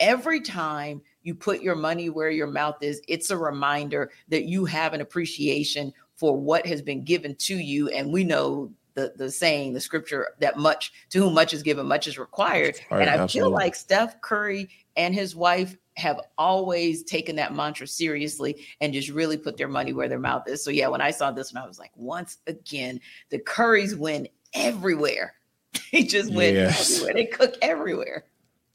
every 0.00 0.40
time 0.40 1.02
you 1.22 1.34
put 1.34 1.62
your 1.62 1.76
money 1.76 2.08
where 2.10 2.30
your 2.30 2.46
mouth 2.46 2.82
is, 2.82 3.02
it's 3.08 3.30
a 3.30 3.36
reminder 3.36 4.10
that 4.28 4.44
you 4.44 4.64
have 4.64 4.94
an 4.94 5.00
appreciation 5.00 5.92
for 6.14 6.36
what 6.36 6.66
has 6.66 6.80
been 6.80 7.04
given 7.04 7.34
to 7.36 7.56
you. 7.56 7.88
And 7.88 8.12
we 8.12 8.24
know 8.24 8.72
the, 8.94 9.12
the 9.16 9.30
saying, 9.30 9.74
the 9.74 9.80
scripture 9.80 10.34
that 10.40 10.56
much 10.56 10.92
to 11.10 11.18
whom 11.18 11.34
much 11.34 11.52
is 11.52 11.62
given, 11.62 11.86
much 11.86 12.06
is 12.06 12.18
required. 12.18 12.80
Right, 12.90 13.02
and 13.02 13.10
I 13.10 13.14
absolutely. 13.14 13.50
feel 13.50 13.50
like 13.50 13.74
Steph 13.74 14.20
Curry 14.22 14.70
and 14.96 15.14
his 15.14 15.34
wife 15.36 15.76
have 15.96 16.20
always 16.36 17.02
taken 17.02 17.36
that 17.36 17.54
mantra 17.54 17.86
seriously 17.86 18.66
and 18.80 18.92
just 18.92 19.08
really 19.08 19.36
put 19.36 19.56
their 19.56 19.68
money 19.68 19.92
where 19.94 20.08
their 20.08 20.18
mouth 20.18 20.46
is. 20.46 20.62
So 20.62 20.70
yeah, 20.70 20.88
when 20.88 21.00
I 21.00 21.10
saw 21.10 21.30
this 21.30 21.54
one, 21.54 21.62
I 21.62 21.66
was 21.66 21.78
like, 21.78 21.90
once 21.96 22.38
again, 22.46 23.00
the 23.30 23.38
Currys 23.38 23.96
win 23.96 24.28
everywhere. 24.54 25.34
They 25.92 26.02
just 26.02 26.32
win 26.34 26.54
Yes. 26.54 26.90
everywhere. 26.96 27.14
They 27.14 27.24
cook 27.26 27.54
everywhere. 27.62 28.24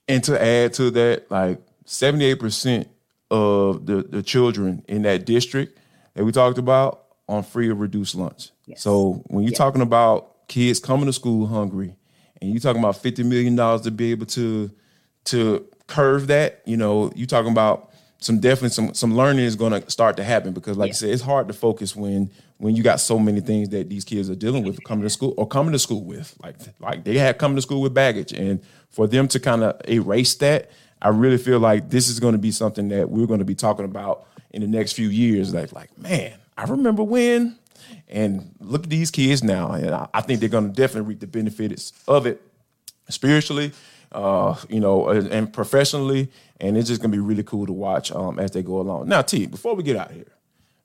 And 0.08 0.24
to 0.24 0.42
add 0.42 0.74
to 0.76 0.90
that, 0.92 1.30
like 1.30 1.60
78% 1.86 2.88
of 3.30 3.86
the, 3.86 4.04
the 4.04 4.24
children 4.24 4.84
in 4.88 5.04
that 5.04 5.26
district 5.26 5.78
that 6.16 6.24
we 6.26 6.32
talked 6.32 6.58
about 6.58 7.06
on 7.28 7.44
free 7.44 7.70
or 7.70 7.76
reduced 7.76 8.16
lunch. 8.16 8.50
Yes. 8.66 8.82
So 8.82 9.24
when 9.28 9.44
you're 9.44 9.52
Yes. 9.52 9.58
talking 9.58 9.82
about 9.82 10.48
kids 10.48 10.80
coming 10.80 11.06
to 11.06 11.14
school 11.14 11.48
hungry 11.48 11.96
and 12.42 12.52
you're 12.52 12.60
talking 12.60 12.82
about 12.82 12.96
$50 13.02 13.24
million 13.26 13.56
to 13.82 13.92
be 13.92 14.12
able 14.12 14.26
to 14.28 14.72
to 15.26 15.68
curve 15.92 16.28
that, 16.28 16.62
you 16.66 16.78
know, 16.78 17.12
you're 17.16 17.28
talking 17.28 17.52
about 17.52 17.90
some 18.20 18.40
definitely 18.40 18.70
some 18.70 18.94
some 18.94 19.16
learning 19.16 19.46
is 19.46 19.56
going 19.56 19.74
to 19.74 19.90
start 19.90 20.16
to 20.18 20.24
happen 20.24 20.54
because 20.54 20.78
like 20.78 20.90
Yeah. 20.90 20.92
I 20.92 20.94
said, 20.94 21.10
it's 21.10 21.22
hard 21.24 21.48
to 21.48 21.54
focus 21.54 21.96
when 21.96 22.30
when 22.58 22.76
you 22.76 22.84
got 22.84 23.00
so 23.00 23.18
many 23.18 23.42
things 23.42 23.70
that 23.70 23.90
these 23.90 24.06
kids 24.06 24.30
are 24.30 24.36
dealing 24.36 24.64
with 24.64 24.84
coming 24.84 25.04
to 25.04 25.10
school 25.10 25.34
or 25.38 25.48
coming 25.48 25.72
to 25.72 25.80
school 25.80 26.04
with. 26.04 26.36
Like 26.44 26.56
like 26.80 27.04
they 27.04 27.18
had 27.18 27.38
coming 27.40 27.56
to 27.58 27.62
school 27.62 27.82
with 27.82 27.94
baggage. 27.94 28.32
And 28.32 28.62
for 28.90 29.08
them 29.08 29.28
to 29.30 29.40
kind 29.40 29.64
of 29.64 29.82
erase 29.90 30.36
that, 30.36 30.70
I 31.02 31.10
really 31.10 31.38
feel 31.38 31.60
like 31.60 31.90
this 31.90 32.10
is 32.10 32.20
going 32.20 32.34
to 32.34 32.38
be 32.38 32.52
something 32.52 32.90
that 32.90 33.10
we're 33.10 33.26
going 33.26 33.40
to 33.40 33.46
be 33.46 33.56
talking 33.56 33.86
about 33.86 34.28
in 34.52 34.62
the 34.62 34.68
next 34.68 34.94
few 34.94 35.10
years. 35.10 35.54
Like, 35.54 35.74
like, 35.74 35.98
man, 35.98 36.34
I 36.58 36.66
remember 36.66 37.02
when, 37.04 37.58
and 38.08 38.54
look 38.60 38.84
at 38.84 38.90
these 38.90 39.10
kids 39.10 39.42
now. 39.44 39.72
And 39.72 39.90
I, 39.90 40.08
I 40.14 40.22
think 40.22 40.40
they're 40.42 40.50
going 40.50 40.68
to 40.68 40.74
definitely 40.74 41.10
reap 41.10 41.22
the 41.22 41.28
benefits 41.28 41.94
of 42.08 42.28
it 42.28 42.40
spiritually, 43.10 43.72
uh, 44.12 44.56
you 44.70 44.80
know, 44.80 45.10
and, 45.10 45.52
professionally. 45.52 46.30
And 46.60 46.78
it's 46.78 46.88
just 46.88 47.02
gonna 47.02 47.12
be 47.12 47.20
really 47.20 47.44
cool 47.44 47.66
to 47.66 47.74
watch 47.74 48.12
um, 48.12 48.40
as 48.40 48.52
they 48.52 48.64
go 48.64 48.80
along. 48.80 49.08
Now, 49.08 49.22
T, 49.22 49.46
before 49.46 49.76
we 49.76 49.84
get 49.84 49.96
out 49.98 50.10
of 50.10 50.16
here, 50.16 50.26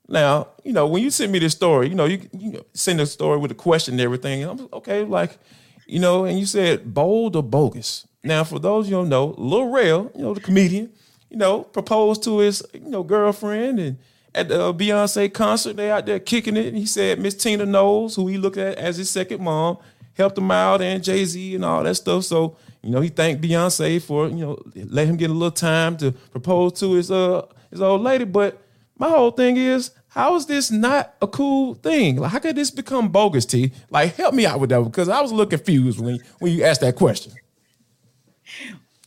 now, 0.07 0.47
you 0.63 0.73
know, 0.73 0.87
when 0.87 1.03
you 1.03 1.09
send 1.09 1.31
me 1.31 1.39
this 1.39 1.53
story, 1.53 1.89
you 1.89 1.95
know, 1.95 2.05
you, 2.05 2.21
you 2.31 2.65
send 2.73 3.01
a 3.01 3.05
story 3.05 3.37
with 3.37 3.51
a 3.51 3.55
question 3.55 3.95
and 3.95 4.01
everything. 4.01 4.43
And 4.43 4.59
I'm 4.59 4.69
okay, 4.73 5.03
like, 5.03 5.37
you 5.85 5.99
know, 5.99 6.25
and 6.25 6.39
you 6.39 6.45
said 6.45 6.93
bold 6.93 7.35
or 7.35 7.43
bogus. 7.43 8.07
Now, 8.23 8.43
for 8.43 8.59
those 8.59 8.89
you 8.89 8.95
don't 8.95 9.09
know, 9.09 9.35
Lil 9.37 9.69
Rel, 9.69 10.11
you 10.15 10.21
know, 10.21 10.33
the 10.33 10.41
comedian, 10.41 10.91
you 11.29 11.37
know, 11.37 11.63
proposed 11.63 12.23
to 12.23 12.39
his, 12.39 12.63
you 12.73 12.89
know, 12.89 13.03
girlfriend 13.03 13.79
and 13.79 13.97
at 14.33 14.49
the 14.49 14.65
uh, 14.65 14.73
Beyonce 14.73 15.33
concert. 15.33 15.75
They 15.75 15.91
out 15.91 16.05
there 16.05 16.19
kicking 16.19 16.55
it. 16.55 16.67
And 16.67 16.77
he 16.77 16.85
said 16.85 17.19
Miss 17.19 17.35
Tina 17.35 17.65
Knowles, 17.65 18.15
who 18.15 18.27
he 18.27 18.37
looked 18.37 18.57
at 18.57 18.77
as 18.77 18.97
his 18.97 19.09
second 19.09 19.41
mom, 19.41 19.77
helped 20.13 20.37
him 20.37 20.51
out, 20.51 20.81
and 20.81 21.03
Jay 21.03 21.25
Z 21.25 21.55
and 21.55 21.65
all 21.65 21.83
that 21.83 21.95
stuff. 21.95 22.23
So 22.23 22.55
you 22.83 22.91
know, 22.91 23.01
he 23.01 23.09
thanked 23.09 23.41
Beyonce 23.41 24.01
for 24.01 24.27
you 24.27 24.35
know 24.35 24.59
let 24.75 25.07
him 25.07 25.17
get 25.17 25.29
a 25.29 25.33
little 25.33 25.51
time 25.51 25.97
to 25.97 26.11
propose 26.11 26.73
to 26.79 26.93
his 26.93 27.11
uh 27.11 27.45
his 27.71 27.81
old 27.81 28.01
lady. 28.01 28.23
But 28.23 28.61
my 28.97 29.09
whole 29.09 29.31
thing 29.31 29.57
is, 29.57 29.91
how 30.09 30.35
is 30.35 30.45
this 30.45 30.71
not 30.71 31.15
a 31.21 31.27
cool 31.27 31.75
thing? 31.75 32.17
Like, 32.17 32.31
how 32.31 32.39
could 32.39 32.55
this 32.55 32.71
become 32.71 33.09
bogus? 33.09 33.45
T 33.45 33.71
like, 33.89 34.15
help 34.15 34.33
me 34.33 34.45
out 34.45 34.59
with 34.59 34.69
that 34.69 34.83
because 34.83 35.09
I 35.09 35.21
was 35.21 35.31
a 35.31 35.35
little 35.35 35.49
confused 35.49 35.99
when 35.99 36.19
when 36.39 36.53
you 36.53 36.63
asked 36.63 36.81
that 36.81 36.95
question. 36.95 37.33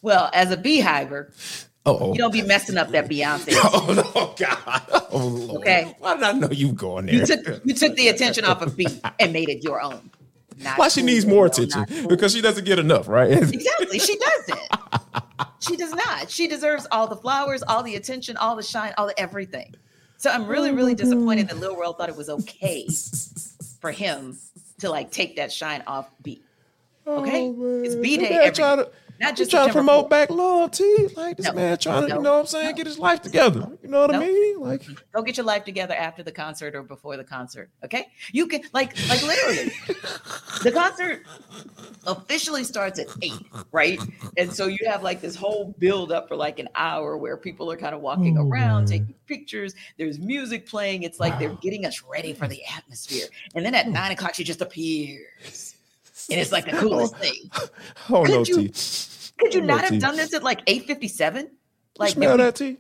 Well, 0.03 0.31
as 0.33 0.51
a 0.51 0.57
beehiver, 0.57 1.33
oh, 1.85 2.13
you 2.13 2.19
don't 2.19 2.33
be 2.33 2.43
messing 2.43 2.79
up 2.79 2.91
that 2.91 3.09
Beyonce. 3.09 3.53
Oh 3.63 3.93
no, 3.93 4.35
God! 4.37 4.83
Oh 5.11 5.27
Lord! 5.27 5.61
Okay. 5.63 5.95
Why 5.99 6.15
did 6.15 6.23
I 6.23 6.33
know 6.33 6.51
you 6.51 6.73
going 6.73 7.07
there? 7.07 7.15
You 7.17 7.27
took 7.27 7.65
you 7.65 7.75
took 7.75 7.97
the 7.97 8.09
attention 8.09 8.45
off 8.45 8.63
of 8.63 8.77
B 8.77 8.87
and 9.19 9.33
made 9.33 9.49
it 9.49 9.63
your 9.63 9.81
own. 9.81 10.11
Why 10.77 10.89
she 10.89 11.01
cool, 11.01 11.07
needs 11.07 11.27
more 11.27 11.47
attention? 11.47 11.85
cool. 11.87 12.09
Because 12.09 12.33
she 12.33 12.41
doesn't 12.41 12.65
get 12.65 12.79
enough, 12.79 13.09
right? 13.09 13.31
Exactly. 13.31 13.99
She 13.99 14.17
doesn't. 14.19 14.61
she 15.61 15.77
does 15.77 15.93
not. 15.93 16.31
She 16.31 16.47
deserves 16.47 16.87
all 16.91 17.07
the 17.07 17.17
flowers, 17.17 17.63
all 17.63 17.83
the 17.83 17.97
attention, 17.97 18.37
all 18.37 18.57
the 18.57 18.63
shine, 18.63 18.93
all 18.99 19.07
the 19.07 19.19
everything. 19.19 19.75
So 20.19 20.31
I'm 20.31 20.47
really, 20.47 20.71
really 20.71 20.95
disappointed 20.95 21.49
that 21.49 21.59
Lil 21.59 21.77
Rel 21.79 21.95
thought 21.95 22.11
it 22.11 22.17
was 22.17 22.29
okay 22.29 22.87
for 23.81 23.91
him 23.91 24.37
to 24.81 24.91
like 24.91 25.11
take 25.11 25.37
that 25.37 25.51
shine 25.51 25.83
off 25.87 26.11
B. 26.23 26.43
Oh, 27.07 27.23
okay? 27.23 27.47
Oh, 27.47 27.83
it's. 27.83 27.95
B 27.95 28.19
Day 28.19 28.29
every 28.29 28.53
to- 28.53 28.91
Not 29.21 29.37
just 29.37 29.51
trying 29.51 29.67
to 29.69 29.73
promote 29.73 30.07
4th. 30.07 30.11
back 30.11 30.31
loyalty. 30.31 31.09
Like 31.15 31.37
this 31.37 31.47
No, 31.47 31.53
man 31.53 31.77
trying 31.77 32.03
to, 32.03 32.09
no, 32.09 32.17
you 32.17 32.23
know 32.23 32.33
what 32.35 32.41
I'm 32.41 32.47
saying, 32.47 32.71
no. 32.71 32.73
get 32.73 32.87
his 32.87 32.99
life 32.99 33.21
together. 33.21 33.69
You 33.83 33.89
know 33.89 34.01
what 34.01 34.15
I 34.15 34.19
mean? 34.19 34.61
Like 34.61 34.83
mm-hmm. 34.83 34.95
Go 35.13 35.23
get 35.23 35.37
your 35.37 35.45
life 35.45 35.65
together 35.65 35.95
after 35.95 36.23
the 36.23 36.33
concert 36.33 36.75
or 36.75 36.83
before 36.83 37.17
the 37.19 37.25
concert. 37.25 37.71
Okay? 37.85 38.09
You 38.33 38.47
can 38.47 38.63
like 38.73 38.97
like 39.09 39.23
literally. 39.23 39.73
the 40.63 40.73
concert 40.73 41.27
officially 42.07 42.65
starts 42.65 42.99
at 42.99 43.09
eight, 43.21 43.45
right? 43.73 44.01
And 44.39 44.53
so 44.53 44.67
you 44.67 44.79
have 44.87 45.03
like 45.03 45.21
this 45.21 45.37
whole 45.37 45.75
build 45.79 46.13
up 46.13 46.29
for 46.29 46.37
like 46.37 46.59
an 46.59 46.69
hour 46.75 47.17
where 47.19 47.37
people 47.37 47.71
are 47.71 47.77
kind 47.77 47.95
of 47.95 48.01
walking 48.01 48.39
Oh, 48.39 48.49
around, 48.49 48.87
taking 48.87 49.15
pictures. 49.27 49.75
There's 49.99 50.19
music 50.19 50.67
playing. 50.67 51.03
It's 51.03 51.21
like 51.21 51.39
they're 51.39 51.55
getting 51.57 51.85
us 51.85 52.03
ready 52.03 52.33
for 52.33 52.49
the 52.49 52.63
atmosphere. 52.75 53.27
And 53.55 53.65
then 53.65 53.75
at 53.75 53.87
hmm. 53.87 53.93
nine 53.93 54.13
o'clock, 54.13 54.35
she 54.35 54.45
just 54.45 54.63
appears. 54.63 55.77
And 56.31 56.41
it's 56.41 56.53
like 56.53 56.65
the 56.67 56.73
coolest 56.73 57.17
thing. 57.17 57.51
oh 58.11 58.25
Could 58.25 58.31
no, 58.35 58.39
you- 58.45 58.69
T. 58.69 58.75
Could 59.39 59.55
you 59.55 59.63
Oh, 59.63 59.65
not 59.65 59.81
T. 59.87 59.95
have 59.95 60.01
done 60.03 60.17
this 60.17 60.35
at 60.35 60.43
like 60.43 60.61
857? 60.67 61.45
You 61.47 61.51
Like 61.99 62.11
smell 62.11 62.37
that, 62.37 62.57
T? 62.57 62.77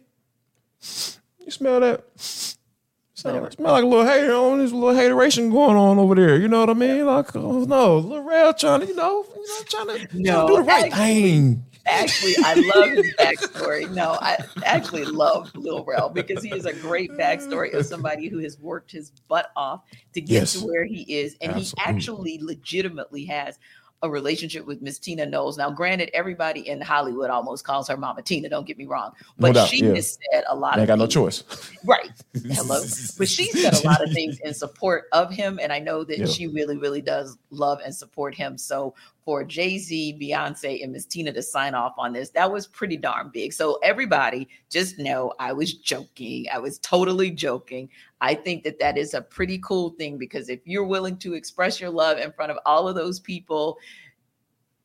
You 1.44 1.50
smell 1.50 1.80
that? 1.80 2.04
Smell, 2.16 3.50
smell 3.50 3.72
like 3.72 3.84
a 3.84 3.86
little 3.86 4.06
hater 4.06 4.34
on 4.34 4.58
this 4.58 4.72
little 4.72 4.94
hateration 4.94 5.50
going 5.50 5.76
on 5.76 5.98
over 5.98 6.14
there. 6.14 6.36
You 6.38 6.48
know 6.48 6.60
what 6.60 6.70
I 6.70 6.74
mean? 6.74 7.04
Like, 7.04 7.34
oh 7.36 7.64
no, 7.64 7.98
Lil 7.98 8.22
Rel 8.22 8.54
trying 8.54 8.80
to, 8.80 8.86
you 8.86 8.94
know, 8.94 9.26
you 9.34 9.42
know, 9.46 9.64
trying 9.68 9.86
to, 9.88 10.06
trying 10.06 10.22
No, 10.22 10.46
to 10.46 10.52
do 10.52 10.56
the 10.58 10.62
right 10.62 10.84
actually- 10.92 11.22
thing. 11.22 11.64
Actually 11.90 12.34
I 12.44 12.54
love 12.54 12.90
his 12.90 13.14
backstory. 13.16 13.90
No, 13.90 14.16
I 14.20 14.38
actually 14.64 15.04
love 15.04 15.50
Lil 15.54 15.84
Rel 15.84 16.08
because 16.10 16.42
he 16.42 16.50
is 16.54 16.64
a 16.66 16.72
great 16.72 17.10
backstory 17.12 17.72
of 17.74 17.86
somebody 17.86 18.28
who 18.28 18.38
has 18.38 18.58
worked 18.58 18.90
his 18.92 19.10
butt 19.28 19.50
off 19.56 19.82
to 20.14 20.20
get 20.20 20.30
Yes. 20.30 20.52
to 20.54 20.66
where 20.66 20.84
he 20.84 21.02
is. 21.02 21.36
And 21.40 21.56
he 21.56 21.72
actually 21.78 22.38
legitimately 22.40 23.24
has 23.26 23.58
a 24.02 24.08
relationship 24.08 24.64
with 24.66 24.80
Miss 24.80 24.98
Tina 24.98 25.26
Knowles. 25.26 25.58
Now, 25.58 25.70
granted, 25.70 26.08
everybody 26.14 26.66
in 26.66 26.80
Hollywood 26.80 27.28
almost 27.28 27.64
calls 27.66 27.86
her 27.88 27.98
Mama 27.98 28.22
Tina, 28.22 28.48
don't 28.48 28.66
get 28.66 28.78
me 28.78 28.86
wrong. 28.86 29.12
No 29.36 29.48
But 29.48 29.52
doubt, 29.56 29.68
she 29.68 29.84
yeah. 29.84 29.92
has 29.94 30.16
said 30.32 30.44
a 30.48 30.56
lot 30.56 30.78
I 30.78 30.82
of 30.82 30.88
got 30.88 30.98
no 30.98 31.06
choice. 31.06 31.44
Right. 31.84 32.10
Hello. 32.50 32.80
But 33.18 33.28
she 33.28 33.50
said 33.50 33.74
a 33.74 33.86
lot 33.86 34.02
of 34.02 34.10
things 34.14 34.38
in 34.42 34.54
support 34.54 35.04
of 35.12 35.30
him. 35.30 35.60
And 35.62 35.70
I 35.70 35.80
know 35.80 36.02
that 36.04 36.18
Yeah. 36.18 36.24
she 36.24 36.46
really, 36.46 36.78
really 36.78 37.02
does 37.02 37.36
love 37.50 37.80
and 37.84 37.94
support 37.94 38.34
him. 38.34 38.56
So 38.56 38.94
for 39.24 39.44
Jay 39.44 39.78
Z, 39.78 40.18
Beyonce, 40.20 40.82
and 40.82 40.92
Miss 40.92 41.04
Tina 41.04 41.32
to 41.32 41.42
sign 41.42 41.74
off 41.74 41.94
on 41.98 42.12
this, 42.12 42.30
that 42.30 42.50
was 42.50 42.66
pretty 42.66 42.96
darn 42.96 43.30
big. 43.32 43.52
So 43.52 43.78
everybody 43.82 44.48
just 44.70 44.98
know 44.98 45.32
I 45.38 45.52
was 45.52 45.74
joking. 45.74 46.46
I 46.52 46.58
was 46.58 46.78
totally 46.78 47.30
joking. 47.30 47.88
I 48.20 48.34
think 48.34 48.64
that 48.64 48.78
that 48.80 48.98
is 48.98 49.14
a 49.14 49.22
pretty 49.22 49.58
cool 49.58 49.90
thing 49.90 50.18
because 50.18 50.48
if 50.48 50.60
you're 50.64 50.84
willing 50.84 51.16
to 51.18 51.34
express 51.34 51.80
your 51.80 51.90
love 51.90 52.18
in 52.18 52.32
front 52.32 52.50
of 52.50 52.58
all 52.64 52.88
of 52.88 52.94
those 52.94 53.20
people, 53.20 53.78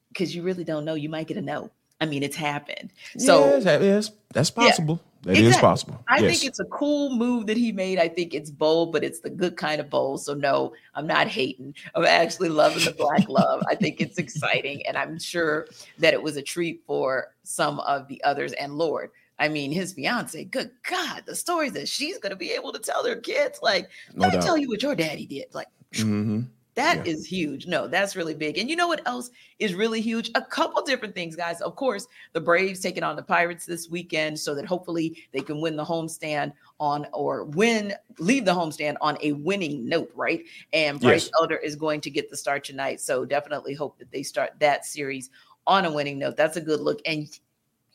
because 0.10 0.36
you 0.36 0.44
really 0.44 0.64
don't 0.64 0.86
know, 0.86 0.96
you 0.96 1.10
might 1.10 1.28
get 1.28 1.38
a 1.38 1.42
no. 1.42 1.72
I 2.02 2.06
mean, 2.06 2.24
it's 2.24 2.36
happened. 2.36 2.92
So 3.18 3.58
yes, 3.64 4.12
that's 4.34 4.52
possible. 4.52 4.96
That 4.96 5.15
is 5.26 5.40
Exactly. 5.40 5.62
possible. 5.62 6.04
I 6.08 6.20
yes. 6.20 6.40
think 6.40 6.50
it's 6.50 6.60
a 6.60 6.66
cool 6.66 7.16
move 7.16 7.48
that 7.48 7.58
he 7.58 7.72
made. 7.72 7.98
I 8.00 8.08
think 8.08 8.34
it's 8.34 8.52
bold, 8.52 8.92
but 8.92 9.04
it's 9.04 9.20
the 9.20 9.30
good 9.30 9.58
kind 9.58 9.82
of 9.82 9.90
bold. 9.90 10.22
So 10.22 10.34
no, 10.34 10.74
I'm 10.94 11.08
not 11.08 11.28
hating. 11.28 11.74
I'm 11.96 12.06
actually 12.06 12.50
loving 12.50 12.84
the 12.86 12.92
black 12.92 13.28
love. 13.30 13.64
I 13.68 13.76
think 13.76 14.02
it's 14.02 14.18
exciting, 14.18 14.86
and 14.88 14.98
I'm 14.98 15.20
sure 15.20 15.68
that 16.00 16.14
it 16.14 16.22
was 16.22 16.38
a 16.38 16.42
treat 16.42 16.84
for 16.86 17.34
some 17.44 17.80
of 17.82 18.08
the 18.08 18.24
others. 18.24 18.54
And 18.54 18.78
Lord, 18.78 19.12
I 19.40 19.50
mean, 19.50 19.72
his 19.72 19.94
fiance. 19.94 20.44
Good 20.46 20.72
God, 20.90 21.24
the 21.26 21.36
stories 21.36 21.74
that 21.74 21.88
she's 21.88 22.18
going 22.20 22.32
to 22.32 22.36
be 22.38 22.52
able 22.52 22.72
to 22.72 22.80
tell 22.80 23.04
their 23.04 23.20
kids. 23.20 23.60
Like, 23.62 23.90
No 24.14 24.28
let 24.28 24.36
me 24.36 24.42
tell 24.42 24.58
you 24.58 24.68
what 24.70 24.84
your 24.84 24.96
daddy 24.96 25.26
did. 25.26 25.46
Like, 25.54 25.68
hmm 25.96 26.42
that 26.76 27.06
Yeah. 27.06 27.12
is 27.14 27.26
huge. 27.26 27.68
No, 27.68 27.88
that's 27.88 28.16
really 28.16 28.34
big. 28.34 28.58
And 28.58 28.70
you 28.70 28.76
know 28.76 28.88
what 28.88 29.02
else 29.08 29.32
is 29.60 29.74
really 29.74 30.02
huge? 30.02 30.30
A 30.36 30.42
couple 30.42 30.82
different 30.84 31.16
things, 31.16 31.36
guys. 31.36 31.62
Of 31.62 31.76
course, 31.76 32.08
the 32.34 32.42
Braves 32.42 32.82
taking 32.82 33.04
on 33.04 33.16
the 33.16 33.24
Pirates 33.24 33.66
this 33.66 33.90
weekend 33.90 34.38
so 34.40 34.54
that 34.56 34.66
hopefully 34.66 35.24
they 35.32 35.40
can 35.40 35.62
win 35.62 35.76
the 35.78 35.86
homestand 35.86 36.52
on 36.80 37.08
or 37.14 37.46
win, 37.46 37.94
leave 38.20 38.44
the 38.46 38.54
homestand 38.54 38.98
on 39.02 39.18
a 39.22 39.32
winning 39.32 39.88
note, 39.88 40.12
right? 40.16 40.44
And 40.74 41.00
Bryce 41.00 41.26
Yes. 41.26 41.32
Elder 41.40 41.58
is 41.58 41.76
going 41.76 42.02
to 42.02 42.10
get 42.10 42.30
the 42.30 42.38
start 42.38 42.64
tonight. 42.66 43.00
So 43.00 43.24
definitely 43.26 43.74
hope 43.74 43.98
that 44.00 44.12
they 44.12 44.24
start 44.24 44.52
that 44.60 44.86
series 44.86 45.30
on 45.68 45.86
a 45.86 45.92
winning 45.92 46.20
note. 46.20 46.36
That's 46.36 46.58
a 46.58 46.62
good 46.62 46.82
look. 46.82 47.00
And 47.06 47.28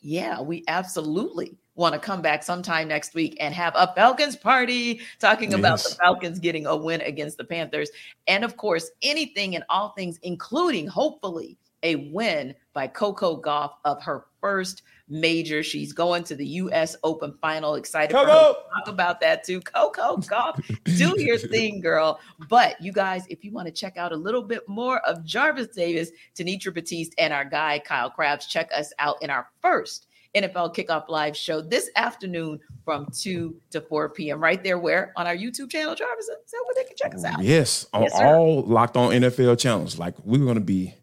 yeah, 0.01 0.41
we 0.41 0.63
absolutely 0.67 1.55
want 1.81 1.93
to 1.93 1.99
come 1.99 2.21
back 2.21 2.43
sometime 2.43 2.87
next 2.87 3.13
week 3.13 3.35
and 3.39 3.53
have 3.53 3.73
a 3.75 3.91
Falcons 3.95 4.35
party 4.35 5.01
talking 5.19 5.53
about 5.53 5.79
the 5.83 5.95
Falcons 5.95 6.39
getting 6.39 6.67
a 6.67 6.75
win 6.75 7.01
against 7.01 7.37
the 7.37 7.43
Panthers. 7.43 7.89
And 8.27 8.45
of 8.45 8.55
course, 8.55 8.91
anything 9.01 9.55
and 9.55 9.65
all 9.67 9.89
things, 9.89 10.19
including 10.23 10.87
hopefully 10.87 11.57
a 11.83 11.95
win 12.11 12.55
by 12.73 12.87
Coco 12.87 13.41
Gauff 13.41 13.71
of 13.83 14.01
her 14.03 14.25
first 14.39 14.83
major. 15.09 15.63
She's 15.63 15.91
going 15.91 16.23
to 16.25 16.35
the 16.35 16.45
US 16.45 16.95
Open 17.03 17.33
final. 17.41 17.75
Excited 17.75 18.11
for 18.11 18.19
her 18.19 18.25
to 18.25 18.31
Coco! 18.31 18.59
talk 18.75 18.87
about 18.87 19.19
that 19.21 19.43
too. 19.43 19.59
Coco 19.59 20.17
Gauff, 20.17 20.63
do 20.95 21.19
your 21.21 21.37
thing, 21.49 21.81
girl. 21.81 22.19
But 22.47 22.79
you 22.79 22.91
guys, 22.91 23.25
if 23.29 23.43
you 23.43 23.51
want 23.51 23.67
to 23.67 23.73
check 23.73 23.97
out 23.97 24.11
a 24.11 24.15
little 24.15 24.43
bit 24.43 24.67
more 24.69 24.99
of 24.99 25.25
Jarvis 25.25 25.67
Davis, 25.75 26.11
Tenitra 26.35 26.73
Batiste, 26.73 27.13
and 27.17 27.33
our 27.33 27.45
guy 27.45 27.79
Kyle 27.79 28.09
Crabbs, 28.09 28.45
check 28.45 28.69
us 28.73 28.93
out 28.99 29.17
in 29.21 29.29
our 29.29 29.47
first 29.61 30.07
NFL 30.35 30.75
Kickoff 30.75 31.09
Live 31.09 31.35
show 31.35 31.61
this 31.61 31.89
afternoon 31.95 32.59
from 32.85 33.07
2 33.13 33.55
to 33.71 33.81
4 33.81 34.09
p.m. 34.09 34.41
Right 34.41 34.63
there, 34.63 34.77
where 34.77 35.11
on 35.15 35.27
our 35.27 35.35
YouTube 35.35 35.69
channel, 35.69 35.95
Jarvis, 35.95 36.25
is 36.25 36.51
that 36.51 36.63
where 36.65 36.75
they 36.75 36.87
can 36.87 36.95
check 36.97 37.13
us 37.13 37.25
out? 37.25 37.43
Yes, 37.43 37.85
on 37.93 38.03
Yes, 38.03 38.13
all 38.15 38.61
locked 38.63 38.97
on 38.97 39.11
NFL 39.11 39.59
channels. 39.59 39.99
Like 39.99 40.15
we're 40.23 40.45
gonna 40.45 40.59
be 40.59 40.95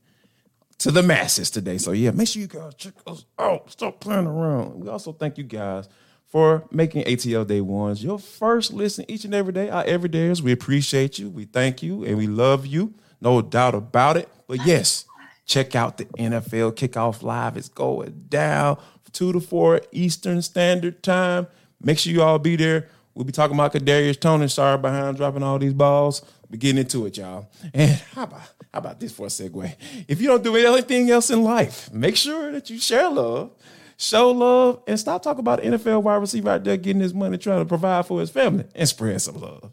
to 0.79 0.91
the 0.91 1.03
masses 1.03 1.51
today. 1.51 1.79
So 1.79 1.93
yeah, 1.93 2.11
make 2.13 2.29
sure 2.29 2.41
you 2.41 2.49
guys 2.49 2.75
check 2.75 2.95
us 3.07 3.25
out. 3.39 3.71
Stop 3.71 4.01
playing 4.01 4.27
around. 4.27 4.81
We 4.81 4.89
also 4.89 5.13
thank 5.13 5.37
you 5.37 5.45
guys 5.45 5.89
for 6.27 6.65
making 6.71 7.05
ATL 7.05 7.47
Day 7.47 7.61
Ones 7.61 8.05
your 8.05 8.19
first 8.19 8.73
listen 8.73 9.05
each 9.09 9.25
and 9.25 9.35
every 9.35 9.53
day. 9.53 9.71
Our 9.71 9.85
everydayers, 9.85 10.41
we 10.41 10.53
appreciate 10.53 11.19
you. 11.19 11.31
We 11.31 11.45
thank 11.45 11.83
you 11.83 12.05
and 12.05 12.17
we 12.17 12.27
love 12.27 12.67
you. 12.67 12.95
No 13.21 13.43
doubt 13.43 13.75
about 13.75 14.17
it. 14.17 14.29
But 14.47 14.65
yes, 14.65 15.05
check 15.47 15.75
out 15.75 15.99
the 15.99 16.05
NFL 16.05 16.75
Kickoff 16.77 17.23
Live. 17.23 17.57
It's 17.57 17.69
going 17.69 18.27
down 18.29 18.79
two 19.13 19.33
to 19.33 19.41
four 19.41 19.81
Eastern 19.93 20.43
Standard 20.43 21.03
Time. 21.03 21.47
Make 21.83 21.99
sure 21.99 22.13
you 22.13 22.23
all 22.23 22.39
be 22.39 22.57
there. 22.57 22.89
We'll 23.15 23.25
be 23.25 23.33
talking 23.33 23.57
about 23.57 23.73
Kadarius 23.73 24.21
Toney. 24.21 24.49
Sorry 24.49 24.79
behind 24.79 25.17
dropping 25.17 25.43
all 25.43 25.59
these 25.59 25.75
balls. 25.75 26.23
We 26.51 26.59
getting 26.59 26.79
into 26.79 27.05
it, 27.07 27.17
y'all. 27.17 27.51
And 27.75 27.91
how 28.15 28.25
about 28.25 28.41
how 28.73 28.79
about 28.79 29.01
this 29.01 29.13
for 29.13 29.27
a 29.27 29.29
segue? 29.29 29.75
If 30.07 30.21
you 30.21 30.29
don't 30.29 30.45
do 30.45 30.57
anything 30.57 31.11
else 31.11 31.31
in 31.31 31.43
life, 31.43 31.93
make 31.93 32.17
sure 32.17 32.53
that 32.53 32.71
you 32.71 32.79
share 32.79 33.09
love, 33.09 33.51
show 33.97 34.31
love, 34.31 34.83
and 34.87 34.99
stop 34.99 35.23
talking 35.23 35.41
about 35.41 35.63
NFL 35.63 36.03
wide 36.03 36.17
receiver 36.17 36.51
out 36.51 36.65
there 36.65 36.77
getting 36.77 37.03
his 37.03 37.15
money 37.15 37.39
trying 37.39 37.61
to 37.61 37.65
provide 37.65 38.07
for 38.07 38.21
his 38.21 38.31
family 38.31 38.65
and 38.75 38.89
spread 38.89 39.21
some 39.21 39.41
love. 39.41 39.73